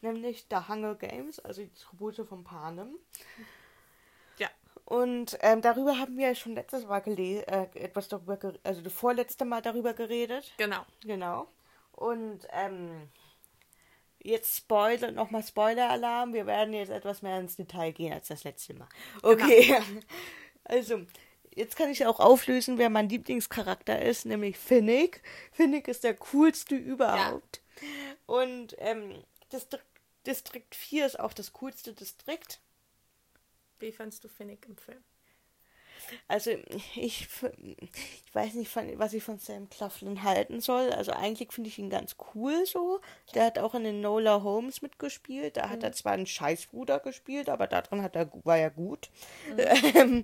[0.00, 2.96] nämlich The Hunger Games, also die Tribute von Panem.
[4.88, 9.44] Und ähm, darüber haben wir schon letztes Mal gelesen, äh, etwas darüber, also das vorletzte
[9.44, 10.54] Mal darüber geredet.
[10.56, 10.80] Genau.
[11.04, 11.46] Genau.
[11.92, 13.10] Und ähm,
[14.22, 16.32] jetzt Spoiler, nochmal Spoiler-Alarm.
[16.32, 18.88] Wir werden jetzt etwas mehr ins Detail gehen als das letzte Mal.
[19.22, 19.66] Okay.
[19.66, 20.00] Genau.
[20.64, 21.00] Also,
[21.54, 25.22] jetzt kann ich auch auflösen, wer mein Lieblingscharakter ist, nämlich Finnick.
[25.50, 27.62] Finnick ist der coolste überhaupt.
[27.80, 27.86] Ja.
[28.26, 29.86] Und ähm, Distrikt,
[30.26, 32.60] Distrikt 4 ist auch das coolste Distrikt.
[33.78, 35.02] Wie fandest du Finnick im Film?
[36.26, 36.50] Also
[36.94, 40.90] ich, ich weiß nicht, was ich von Sam Claflin halten soll.
[40.92, 43.00] Also eigentlich finde ich ihn ganz cool so.
[43.34, 45.56] Der hat auch in den Nola Holmes mitgespielt.
[45.56, 45.70] Da mhm.
[45.70, 49.10] hat er zwar einen Scheißbruder gespielt, aber darin hat er, war er gut.
[49.48, 49.58] Mhm.
[49.98, 50.22] Ähm,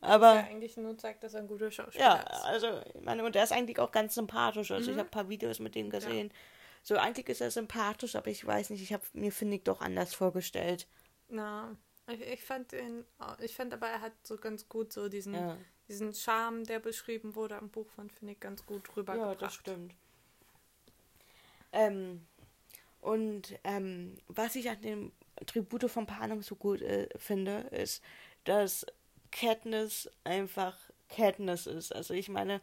[0.00, 2.30] aber ja, eigentlich nur zeigt, dass er ein guter Schauspieler ja, ist.
[2.30, 4.70] Ja, also ich meine, und er ist eigentlich auch ganz sympathisch.
[4.70, 4.94] Also mhm.
[4.94, 6.28] ich habe ein paar Videos mit ihm gesehen.
[6.28, 6.34] Ja.
[6.82, 10.14] So eigentlich ist er sympathisch, aber ich weiß nicht, ich habe mir Finnick doch anders
[10.14, 10.86] vorgestellt.
[11.28, 11.76] Na,
[12.08, 13.04] ich, ich fand ihn,
[13.40, 15.56] ich fand aber, er hat so ganz gut so diesen, ja.
[15.88, 19.40] diesen Charme, der beschrieben wurde am Buch von, finde ich, ganz gut rübergebracht.
[19.40, 19.94] Ja, das stimmt.
[21.72, 22.26] Ähm,
[23.00, 25.12] und ähm, was ich an dem
[25.46, 28.02] Tribute von Panem so gut äh, finde, ist,
[28.44, 28.86] dass
[29.30, 30.76] Katniss einfach
[31.08, 31.94] Katniss ist.
[31.94, 32.60] Also ich meine,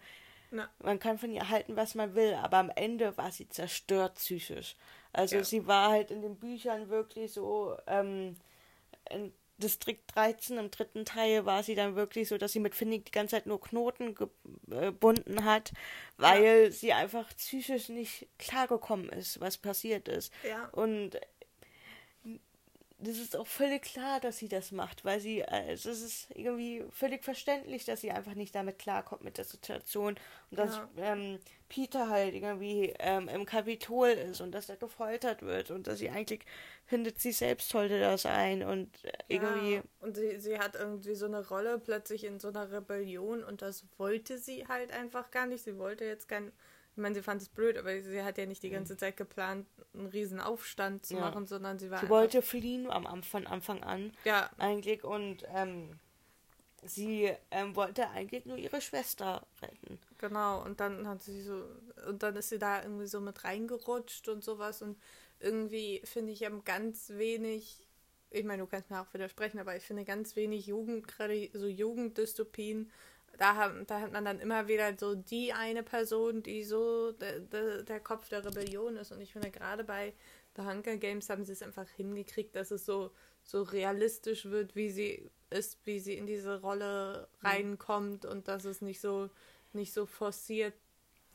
[0.50, 0.70] Na.
[0.80, 4.76] man kann von ihr halten, was man will, aber am Ende war sie zerstört psychisch.
[5.14, 5.44] Also ja.
[5.44, 8.38] sie war halt in den Büchern wirklich so, ähm,
[9.10, 13.06] in Distrikt 13 im dritten Teil war sie dann wirklich so, dass sie mit Finnick
[13.06, 15.72] die ganze Zeit nur Knoten gebunden hat,
[16.18, 16.72] weil ja.
[16.72, 20.34] sie einfach psychisch nicht klargekommen ist, was passiert ist.
[20.48, 20.68] Ja.
[20.70, 21.20] Und
[23.02, 26.84] das ist auch völlig klar, dass sie das macht, weil sie, äh, es ist irgendwie
[26.92, 30.16] völlig verständlich, dass sie einfach nicht damit klarkommt mit der Situation
[30.52, 30.90] und dass Ja.
[30.98, 36.00] ähm, Peter halt irgendwie ähm, im Kapitol ist und dass er gefoltert wird und dass
[36.00, 36.46] sie eigentlich
[36.86, 41.16] findet, sie selbst sollte das sein und äh, irgendwie, Ja, und sie, sie hat irgendwie
[41.16, 45.46] so eine Rolle plötzlich in so einer Rebellion und das wollte sie halt einfach gar
[45.48, 45.64] nicht.
[45.64, 46.52] Sie wollte jetzt kein.
[47.02, 49.66] Ich meine, sie fand es blöd, aber sie hat ja nicht die ganze Zeit geplant,
[49.96, 51.22] einen riesen Aufstand zu Ja.
[51.32, 55.98] machen, sondern sie war sie wollte fliehen am, von Anfang an Ja, eigentlich und ähm,
[56.86, 59.98] sie ähm, wollte eigentlich nur ihre Schwester retten.
[60.20, 61.64] Genau, und dann hat sie so,
[62.08, 64.96] und dann ist sie da irgendwie so mit reingerutscht und sowas und
[65.40, 67.88] irgendwie finde ich haben ganz wenig,
[68.30, 71.66] ich meine, du kannst mir auch widersprechen, aber ich finde ganz wenig Jugend, gerade so
[71.66, 72.92] Jugenddystopien,
[73.42, 77.40] da, haben, da hat man dann immer wieder so die eine Person, die so der,
[77.40, 79.12] der, der Kopf der Rebellion ist.
[79.12, 80.14] Und ich finde gerade bei
[80.56, 84.92] The Hunger Games haben sie es einfach hingekriegt, dass es so, so realistisch wird, wie
[84.92, 89.30] sie ist, wie sie in diese Rolle reinkommt und dass es nicht so
[89.74, 90.74] nicht so forciert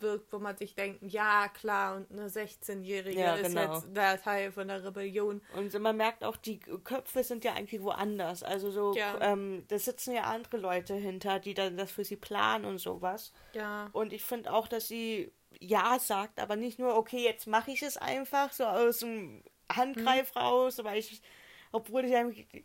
[0.03, 3.75] wirkt, wo man sich denkt, ja klar, und eine 16-Jährige Ja, ist genau.
[3.75, 5.41] jetzt der Teil von der Rebellion.
[5.55, 8.43] Und man merkt auch, die Köpfe sind ja eigentlich woanders.
[8.43, 9.19] Also so, Ja.
[9.21, 13.33] ähm, da sitzen ja andere Leute hinter, die dann das für sie planen und sowas.
[13.55, 17.71] Ja, Und ich finde auch, dass sie ja sagt, aber nicht nur, okay, jetzt mache
[17.71, 20.39] ich es einfach so aus dem Handgreif Mhm.
[20.41, 21.23] raus, weil ich,
[21.77, 22.15] obwohl ich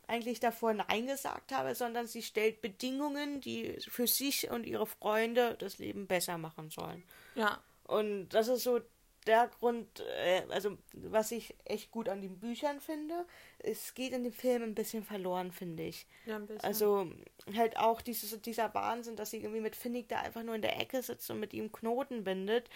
[0.08, 5.56] eigentlich- davor Nein gesagt habe, sondern sie stellt Bedingungen, die für sich und ihre Freunde
[5.60, 7.04] das Leben besser machen sollen.
[7.36, 8.80] ja, Und das ist so
[9.28, 13.26] der Grund, äh, also was ich echt gut an den Büchern finde.
[13.60, 16.08] Es geht in dem Film ein bisschen verloren, finde ich.
[16.26, 16.64] ja, ein bisschen.
[16.64, 17.12] Also
[17.56, 20.80] halt auch dieses, dieser Wahnsinn, dass sie irgendwie mit Finnick da einfach nur in der
[20.80, 22.68] Ecke sitzt und mit ihm Knoten bindet,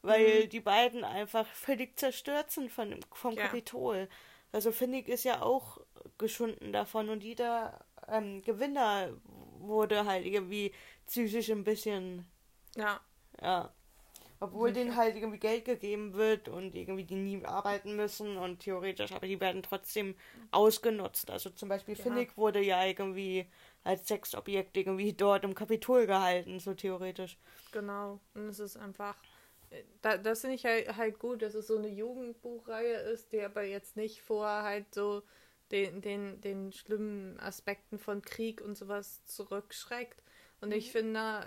[0.00, 3.44] weil die beiden einfach völlig zerstört sind von, vom Ja.
[3.46, 4.08] Kapitol.
[4.52, 5.80] Also Finnick ist ja auch
[6.18, 9.10] geschunden davon und jeder ähm, Gewinner
[9.58, 10.72] wurde halt irgendwie
[11.06, 12.26] psychisch ein bisschen
[12.76, 13.00] ja,
[13.40, 13.72] ja.
[14.40, 19.12] Obwohl denen halt irgendwie Geld gegeben wird und irgendwie die nie arbeiten müssen und theoretisch,
[19.12, 20.16] aber die werden trotzdem
[20.50, 21.30] ausgenutzt.
[21.30, 22.02] Also zum Beispiel Ja.
[22.02, 23.46] Finnick wurde ja irgendwie
[23.84, 27.38] als Sexobjekt irgendwie dort im Kapitol gehalten, so theoretisch.
[27.70, 28.20] genau.
[28.34, 29.16] Und es ist einfach,
[30.02, 33.62] da, das finde ich halt, halt gut, dass es so eine Jugendbuchreihe ist, die aber
[33.62, 35.22] jetzt nicht vor halt so
[35.70, 40.22] den, den, den schlimmen Aspekten von Krieg und sowas zurückschreckt.
[40.60, 41.44] Und ich finde,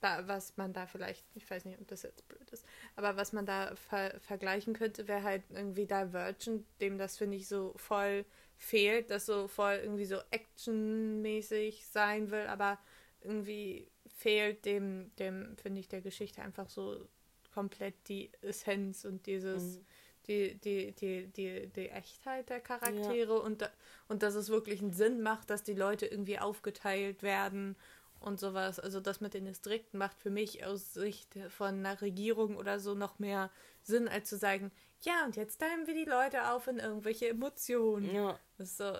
[0.00, 3.32] da, was man da vielleicht, ich weiß nicht, ob das jetzt blöd ist, aber was
[3.32, 8.26] man da ver vergleichen könnte, wäre halt irgendwie Divergent, dem das, finde ich, so voll
[8.58, 12.78] fehlt, das so voll irgendwie so actionmäßig sein will, aber
[13.22, 17.08] irgendwie fehlt dem, dem, finde ich, der Geschichte einfach so
[17.52, 19.86] komplett die Essenz und dieses, Mhm.
[20.28, 23.70] die, die, die, die, die Echtheit der Charaktere und, da,
[24.08, 27.76] und dass es wirklich einen Sinn macht, dass die Leute irgendwie aufgeteilt werden
[28.20, 28.78] und sowas.
[28.78, 32.94] Also das mit den Distrikten macht für mich aus Sicht von einer Regierung oder so
[32.94, 33.50] noch mehr
[33.82, 34.70] Sinn, als zu sagen,
[35.02, 38.12] ja, und jetzt teilen wir die Leute auf in irgendwelche Emotionen.
[38.14, 38.38] Ja.
[38.58, 38.92] Das ist so,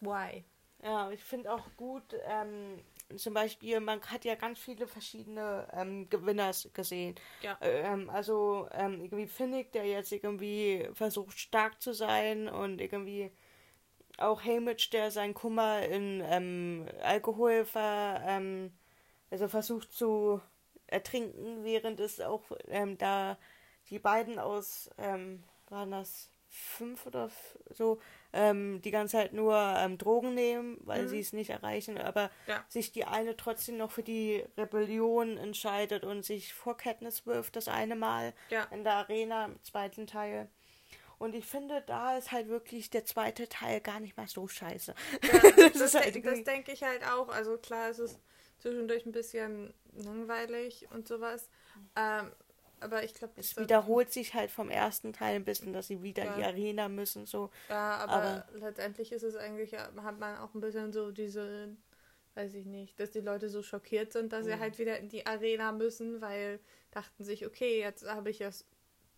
[0.00, 0.44] why?
[0.82, 2.80] Ja, ich finde auch gut, ähm,
[3.18, 7.14] zum Beispiel, man hat ja ganz viele verschiedene ähm, Gewinners gesehen.
[7.42, 7.58] Ja.
[7.60, 13.30] Ähm, also ähm, irgendwie Finnick, der jetzt irgendwie versucht stark zu sein und irgendwie
[14.18, 18.72] auch Hamish, der seinen Kummer in ähm, Alkohol ver, ähm,
[19.30, 20.40] also versucht zu
[20.86, 23.38] ertrinken, während es auch ähm, da
[23.90, 27.30] die beiden aus, ähm, waren das fünf oder
[27.70, 27.98] so,
[28.32, 31.08] ähm, die ganze Zeit nur ähm, Drogen nehmen, weil Mhm.
[31.08, 32.64] sie es nicht erreichen, aber Ja.
[32.68, 37.68] sich die eine trotzdem noch für die Rebellion entscheidet und sich vor Katniss wirft, das
[37.68, 38.64] eine Mal Ja.
[38.70, 40.48] in der Arena im zweiten Teil.
[41.18, 44.94] Und ich finde, da ist halt wirklich der zweite Teil gar nicht mal so scheiße.
[45.56, 47.28] das, ist halt das denke ich halt auch.
[47.28, 48.18] Also klar, es ist
[48.58, 51.48] zwischendurch ein bisschen langweilig und sowas.
[51.96, 52.32] Ähm,
[52.82, 56.24] aber ich glaube, Es wiederholt sich halt vom ersten Teil ein bisschen, dass sie wieder
[56.24, 56.48] in die Ja.
[56.48, 57.50] Arena müssen, so.
[57.68, 61.76] Ja, aber, aber- letztendlich ist es eigentlich, ja, hat man auch ein bisschen so diese,
[62.34, 64.60] weiß ich nicht, dass die Leute so schockiert sind, dass sie Mhm.
[64.60, 68.66] halt wieder in die Arena müssen, weil dachten sich, okay, jetzt habe ich das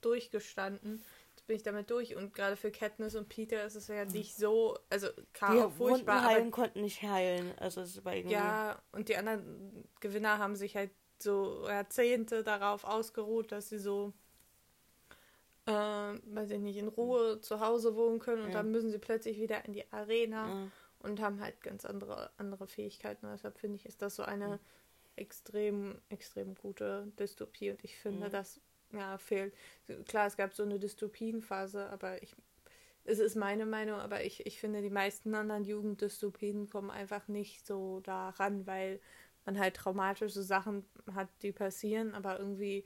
[0.01, 1.03] durchgestanden.
[1.35, 2.15] Jetzt bin ich damit durch.
[2.17, 6.19] Und gerade für Katniss und Peter ist es ja nicht so, also klar, Die furchtbar,
[6.19, 7.53] aber heilen konnten nicht heilen.
[7.59, 8.35] Also es war irgendwie.
[8.35, 10.91] Ja, und die anderen Gewinner haben sich halt
[11.23, 14.13] so Jahrzehnte darauf ausgeruht, dass sie so,
[15.67, 18.63] äh, weiß ich nicht, in Ruhe zu Hause wohnen können und Ja.
[18.63, 20.71] dann müssen sie plötzlich wieder in die Arena Ja.
[21.01, 23.27] und haben halt ganz andere, andere Fähigkeiten.
[23.27, 24.59] Und deshalb finde ich, ist das so eine
[25.17, 28.61] extrem, extrem gute Dystopie und ich finde, das
[28.93, 29.55] ja, fehlt.
[30.07, 32.35] Klar, es gab so eine Dystopienphase, aber ich,
[33.05, 37.67] es ist meine Meinung, aber ich, ich finde, die meisten anderen Jugenddystopien kommen einfach nicht
[37.67, 39.01] so daran, weil
[39.45, 40.85] man halt traumatische Sachen
[41.15, 42.85] hat, die passieren, aber irgendwie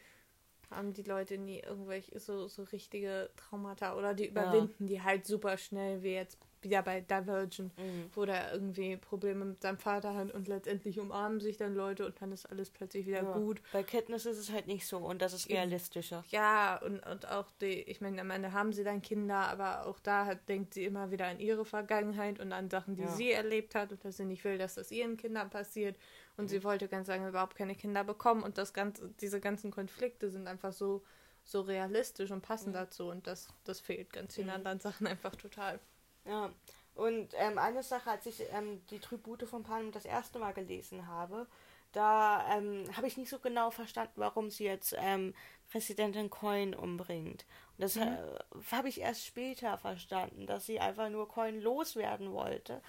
[0.70, 4.86] haben die Leute nie irgendwelche so, so richtige Traumata oder die überwinden ja.
[4.86, 8.11] die halt super schnell, wie jetzt wieder bei Divergent, mhm.
[8.14, 12.20] wo der irgendwie Probleme mit seinem Vater hat und letztendlich umarmen sich dann Leute und
[12.20, 13.32] dann ist alles plötzlich wieder ja.
[13.32, 13.61] gut.
[13.72, 16.24] Bei Katniss ist es halt nicht so und das ist realistischer.
[16.30, 19.98] Ja, und, und auch die, ich meine, am Ende haben sie dann Kinder, aber auch
[20.00, 23.09] da hat, denkt sie immer wieder an ihre Vergangenheit und an Sachen, die ja.
[23.09, 25.96] sie erlebt hat und dass sie nicht will, dass das ihren Kindern passiert.
[26.36, 26.48] Und mhm.
[26.48, 30.46] sie wollte ganz lange überhaupt keine Kinder bekommen und das ganze, diese ganzen Konflikte sind
[30.46, 31.02] einfach so,
[31.44, 32.74] so realistisch und passen mhm.
[32.74, 34.54] dazu und das, das fehlt ganz vielen mhm.
[34.54, 35.80] anderen Sachen einfach total.
[36.29, 36.51] Ja,
[36.95, 41.07] und ähm, eine Sache, als ich ähm, die Tribute von Panem das erste Mal gelesen
[41.07, 41.47] habe,
[41.93, 45.35] da ähm, habe ich nicht so genau verstanden, warum sie jetzt ähm,
[45.70, 47.47] Präsidentin Coin umbringt.
[47.76, 48.03] Und das mhm.
[48.03, 52.83] äh, habe ich erst später verstanden, dass sie einfach nur Coin loswerden wollte.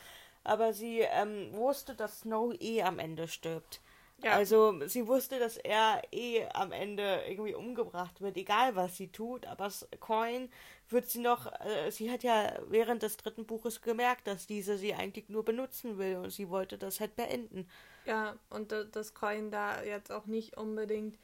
[0.44, 3.80] Aber sie ähm, wusste, dass Snow eh am Ende stirbt.
[4.24, 4.34] Ja.
[4.34, 9.46] Also sie wusste, dass er eh am Ende irgendwie umgebracht wird, egal was sie tut.
[9.46, 10.50] Aber Coin
[10.90, 14.94] wird sie noch, äh, sie hat ja während des dritten Buches gemerkt, dass diese sie
[14.94, 17.68] eigentlich nur benutzen will und sie wollte das halt beenden.
[18.06, 21.18] Ja, und das Coin da jetzt auch nicht unbedingt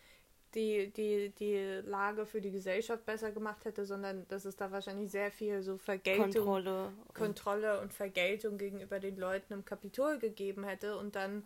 [0.55, 5.11] die, die, die Lage für die Gesellschaft besser gemacht hätte, sondern dass es da wahrscheinlich
[5.11, 10.97] sehr viel so Vergeltung, Kontrolle, Kontrolle und Vergeltung gegenüber den Leuten im Kapitol gegeben hätte
[10.97, 11.45] und dann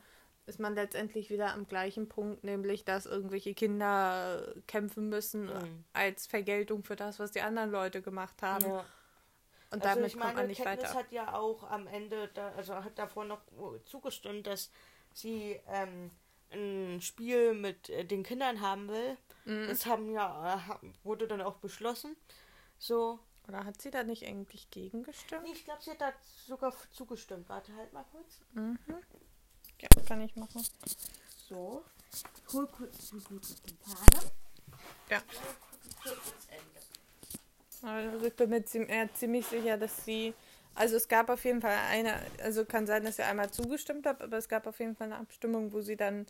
[0.50, 5.86] ist man letztendlich wieder am gleichen Punkt, nämlich dass irgendwelche Kinder kämpfen müssen mhm.
[5.94, 8.66] als Vergeltung für das, was die anderen Leute gemacht haben.
[8.66, 8.86] Ja.
[9.72, 11.00] Und also damit meine, kommt man nicht Katniss weiter.
[11.00, 13.42] hat ja auch am Ende, da, also hat davor noch
[13.86, 14.72] zugestimmt, dass
[15.14, 16.10] sie ähm,
[16.52, 19.18] ein Spiel mit äh, den Kindern haben will.
[19.46, 19.68] Mhm.
[19.68, 22.16] Das haben ja, wurde dann auch beschlossen.
[22.78, 23.20] So.
[23.48, 25.44] Oder hat sie da nicht eigentlich gegengestimmt?
[25.44, 26.14] Nee, ich glaube, sie hat da
[26.46, 27.50] sogar zugestimmt.
[27.50, 28.42] Warte halt mal kurz.
[28.54, 28.78] Mhm.
[29.82, 30.66] Ja, kann ich machen.
[31.48, 31.84] So.
[32.54, 33.54] Hol kurz die gute
[33.84, 34.32] Panem.
[35.10, 35.22] Ja.
[37.82, 40.34] Also ich bin mir ziemlich, sicher, dass sie.
[40.76, 44.22] Also es gab auf jeden Fall eine, also kann sein, dass sie einmal zugestimmt hat,
[44.22, 46.26] aber es gab auf jeden Fall eine Abstimmung, wo sie dann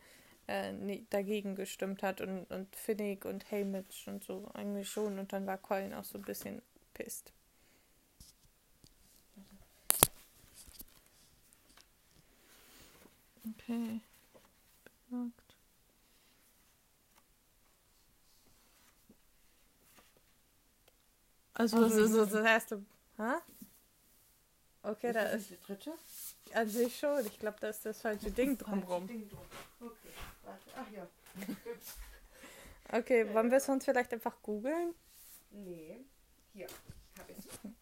[0.48, 5.34] äh, nee, dagegen gestimmt hat und, und Finnick und Haymitch und so eigentlich schon und
[5.34, 6.62] dann war Colin auch so ein bisschen
[6.94, 7.32] pisst.
[13.60, 14.02] Okay.
[15.10, 15.50] Bemerkt.
[21.54, 22.86] Also, also das ist das erste.
[23.18, 23.34] Hä?
[24.82, 25.50] Okay, ist da ist.
[25.50, 25.94] Die dritte?
[26.54, 27.26] An sich schon.
[27.26, 29.04] Ich glaube, da ist das falsche Ding drumrum.
[29.04, 29.28] Okay,
[30.44, 30.64] warte.
[30.78, 31.08] Ach ja.
[32.98, 34.96] okay, wollen wir es uns vielleicht einfach googeln?
[35.52, 36.00] Nee.
[36.54, 36.68] Hier.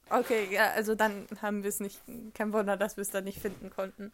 [0.10, 2.02] Okay, ja, also dann haben wir es nicht.
[2.34, 4.12] Kein Wunder, dass wir es dann nicht finden konnten.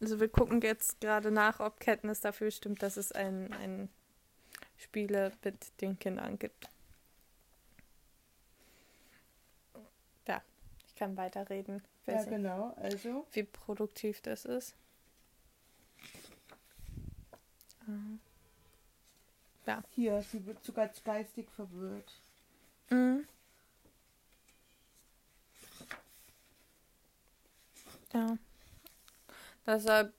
[0.00, 3.88] Also wir gucken jetzt gerade nach, ob Katniss dafür stimmt, dass es ein, ein
[4.76, 6.68] Spiele mit den Kindern gibt.
[10.26, 10.40] Ja,
[10.86, 11.82] ich kann weiterreden.
[12.06, 12.74] Ja, genau.
[12.76, 13.26] Also.
[13.32, 14.74] Wie produktiv das ist.
[19.66, 19.82] Ja.
[19.90, 22.20] Hier, sie wird sogar geistig verwirrt.
[22.90, 23.26] Mhm.
[28.12, 28.38] Ja.
[29.68, 30.14] Deshalb,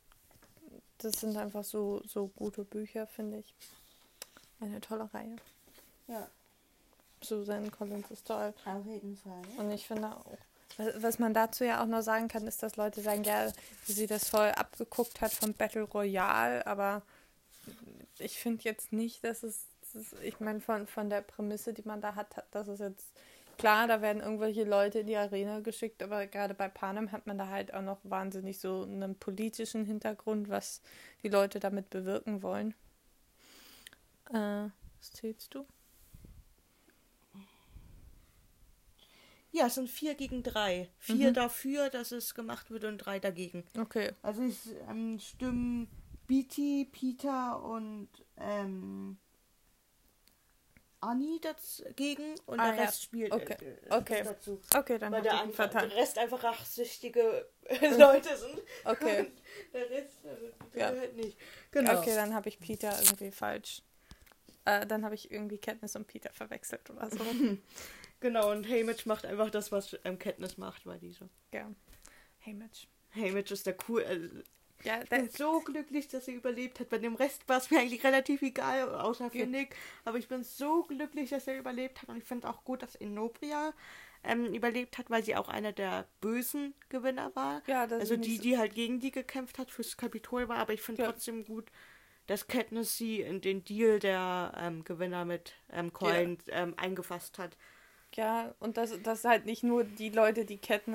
[1.00, 3.56] das sind einfach so, so gute Bücher, finde ich.
[4.60, 5.38] Eine tolle Reihe.
[6.08, 6.28] Ja.
[7.22, 8.54] Susan Collins ist toll.
[8.64, 9.42] Auf jeden Fall.
[9.58, 10.24] Und ich finde auch,
[10.98, 13.52] was man dazu ja auch noch sagen kann, ist, dass Leute sagen, ja,
[13.88, 17.02] wie sie das voll abgeguckt hat vom Battle Royale, aber
[18.20, 19.66] ich finde jetzt nicht, dass es,
[20.22, 23.08] ich meine, von, von der Prämisse, die man da hat, dass es jetzt
[23.60, 27.38] klar, da werden irgendwelche Leute in die Arena geschickt, aber gerade bei Panem hat man
[27.38, 30.82] da halt auch noch wahnsinnig so einen politischen Hintergrund, was
[31.22, 32.74] die Leute damit bewirken wollen.
[34.32, 35.66] Äh, was zählst du?
[39.52, 40.90] Ja, es sind vier gegen drei.
[41.00, 41.34] Vier mhm.
[41.34, 43.64] dafür, dass es gemacht wird und drei dagegen.
[43.78, 44.12] Okay.
[44.22, 45.88] Also es ähm, stimmen
[46.28, 49.18] Beatty, Peter und ähm,
[51.02, 53.06] Anni dagegen und ah, der Rest ja.
[53.06, 53.58] spielt okay.
[53.62, 54.22] Äh, okay.
[54.24, 54.62] dazu.
[54.76, 57.48] Okay, dann Weil der, einfach, der Rest einfach rachsüchtige
[57.98, 58.62] Leute sind.
[58.84, 59.32] Okay.
[59.74, 60.88] der Rest äh, ja.
[60.88, 61.38] halt nicht.
[61.72, 62.00] Genau.
[62.00, 63.82] Okay, dann habe ich Peter irgendwie falsch.
[64.66, 67.20] Äh, dann habe ich irgendwie Katniss und Peter verwechselt oder so.
[68.20, 71.30] genau, und Haymitch macht einfach das, was ähm, Katniss macht bei dieser.
[71.54, 71.72] Ja.
[72.46, 72.88] Haymitch.
[73.16, 74.44] Haymitch ist der cool.
[74.84, 76.90] Ja, ich bin so glücklich, dass sie überlebt hat.
[76.90, 79.76] Bei dem Rest war es mir eigentlich relativ egal, außer für Nick.
[80.06, 82.10] Aber ich bin so glücklich, dass er überlebt hat.
[82.10, 83.74] Und ich finde auch gut, dass Inobria
[84.24, 87.62] ähm, überlebt hat, weil sie auch einer der bösen Gewinner war.
[87.68, 90.58] Ja, das also ist die, so- die halt gegen die gekämpft hat, fürs Kapitol war.
[90.58, 91.12] Aber ich finde Ja.
[91.12, 91.72] trotzdem gut,
[92.28, 97.58] dass Katniss sie in den Deal der ähm, Gewinner mit ähm, Coin ähm, eingefasst hat.
[98.16, 100.86] Ja, und dass, dass halt nicht nur die Leute, die kennt,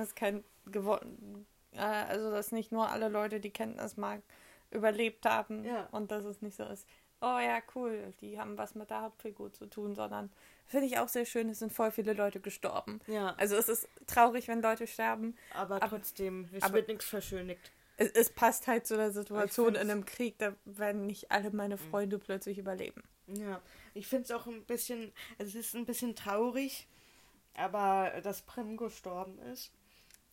[0.67, 4.23] gewonnen, äh, also dass nicht nur alle Leute, die Kenntnis mag,
[4.71, 5.89] überlebt haben Ja.
[5.93, 6.87] und dass es nicht so ist,
[7.21, 10.31] oh ja, cool, die haben was mit der Hauptfigur zu tun, sondern
[10.67, 13.01] finde ich auch sehr schön, es sind voll viele Leute gestorben.
[13.07, 15.37] Ja, Also es ist traurig, wenn Leute sterben.
[15.55, 17.73] aber, aber- trotzdem, es aber- wird nichts verschönigt.
[17.97, 21.79] Es, es passt halt zu der Situation in einem Krieg, da werden nicht alle meine
[21.79, 23.05] Freunde plötzlich überleben.
[23.29, 23.61] Ja,
[23.95, 26.89] ich finde es auch ein bisschen, es ist ein bisschen traurig,
[27.57, 29.71] aber dass Prim gestorben ist,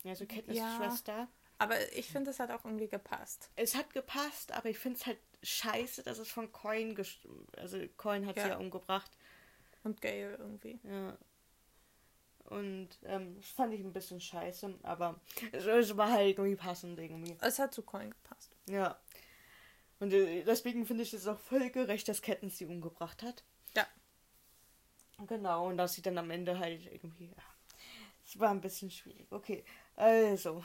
[0.05, 0.77] also Katniss Ja.
[0.77, 1.27] Schwester,
[1.57, 3.49] Aber ich finde, es hat auch irgendwie gepasst.
[3.55, 6.95] es hat gepasst, aber ich finde es halt scheiße, dass es von Coin,
[7.57, 8.47] also Coin hat sie Ja.
[8.49, 9.11] ja umgebracht,
[9.83, 10.79] Und Gale irgendwie.
[10.83, 11.17] ja.
[12.45, 15.21] Und ähm, das fand ich ein bisschen scheiße, aber
[15.53, 17.37] es, es war halt irgendwie passend irgendwie.
[17.39, 18.51] Es hat zu Coin gepasst.
[18.67, 18.99] Ja.
[19.99, 23.43] Und äh, deswegen finde ich es auch voll gerecht, dass Katniss sie umgebracht hat.
[23.73, 23.87] Ja.
[25.27, 27.27] Genau, und dass sie dann am Ende halt irgendwie.
[27.27, 27.43] Ja,
[28.25, 29.27] es war ein bisschen schwierig.
[29.31, 29.63] Okay,
[30.01, 30.63] also.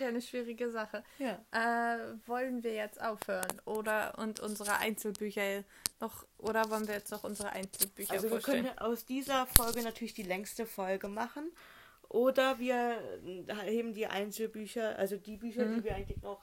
[0.00, 1.04] Eine, schwierige Sache.
[1.18, 1.38] Ja.
[1.52, 5.64] Äh, wollen wir jetzt aufhören oder und unsere Einzelbücher
[6.00, 8.64] noch oder wollen wir jetzt noch unsere Einzelbücher Also wir vorstellen?
[8.64, 11.50] können aus dieser Folge natürlich die längste Folge machen.
[12.08, 12.98] Oder wir
[13.48, 15.74] äh, heben die Einzelbücher, also die Bücher, Mhm.
[15.76, 16.40] die wir eigentlich noch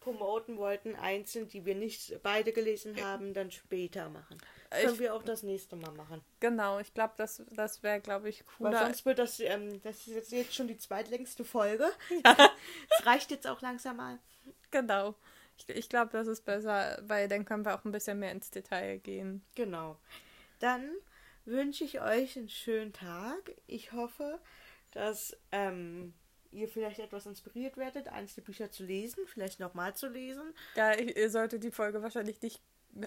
[0.00, 4.38] promoten wollten, einzeln, die wir nicht beide gelesen haben, dann später machen.
[4.78, 6.22] Ich- Können wir auch das nächste Mal machen.
[6.40, 8.84] Genau, ich glaube, das, das wäre, glaube ich, Weil cooler.
[8.84, 11.90] sonst wird das, ähm, das ist jetzt, schon die zweitlängste Folge.
[12.98, 14.18] Es reicht jetzt auch langsam mal.
[14.70, 15.14] Genau.
[15.58, 18.50] Ich, ich glaube, das ist besser, weil dann können wir auch ein bisschen mehr ins
[18.50, 19.44] Detail gehen.
[19.54, 19.98] Genau.
[20.60, 20.90] Dann
[21.44, 23.52] wünsche ich euch einen schönen Tag.
[23.66, 24.38] Ich hoffe,
[24.92, 26.14] dass ähm,
[26.52, 30.54] ihr vielleicht etwas inspiriert werdet, einzelne Bücher zu lesen, vielleicht nochmal zu lesen.
[30.76, 32.60] Ja, ihr solltet die Folge wahrscheinlich nicht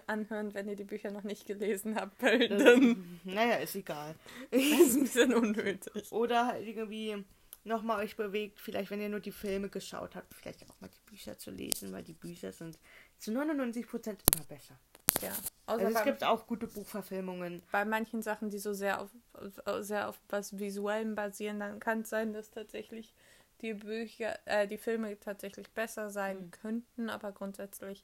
[0.07, 4.15] anhören, wenn ihr die Bücher noch nicht gelesen habt, weil Äh, dann naja, ist egal.
[4.51, 6.11] ist ein bisschen unnötig.
[6.11, 7.23] Oder halt irgendwie
[7.63, 11.09] nochmal euch bewegt, vielleicht wenn ihr nur die Filme geschaut habt, vielleicht auch mal die
[11.11, 12.77] Bücher zu lesen, weil die Bücher sind
[13.17, 14.75] zu 99% immer besser.
[15.21, 15.31] Ja.
[15.67, 17.63] Also es gibt auch gute Buchverfilmungen.
[17.71, 22.01] bei manchen Sachen, die so sehr auf, auf sehr auf was Visuellem basieren, dann kann
[22.01, 23.13] es sein, dass tatsächlich
[23.61, 26.51] die Bücher, äh, die Filme tatsächlich besser sein Mhm.
[26.51, 28.03] könnten, aber grundsätzlich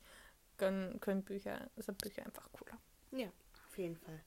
[0.62, 2.78] können, können Bücher, sind Bücher einfach cooler.
[3.12, 3.32] Ja,
[3.68, 4.22] auf jeden Fall.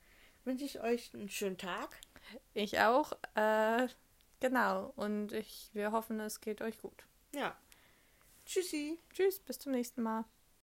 [0.44, 1.96] Wünsche ich euch einen schönen Tag.
[2.54, 3.86] Ich auch, äh,
[4.40, 4.92] genau.
[4.96, 7.04] Und ich, wir hoffen, es geht euch gut.
[7.32, 7.56] Ja.
[8.46, 8.98] Tschüssi.
[9.12, 10.24] Tschüss, bis zum nächsten Mal.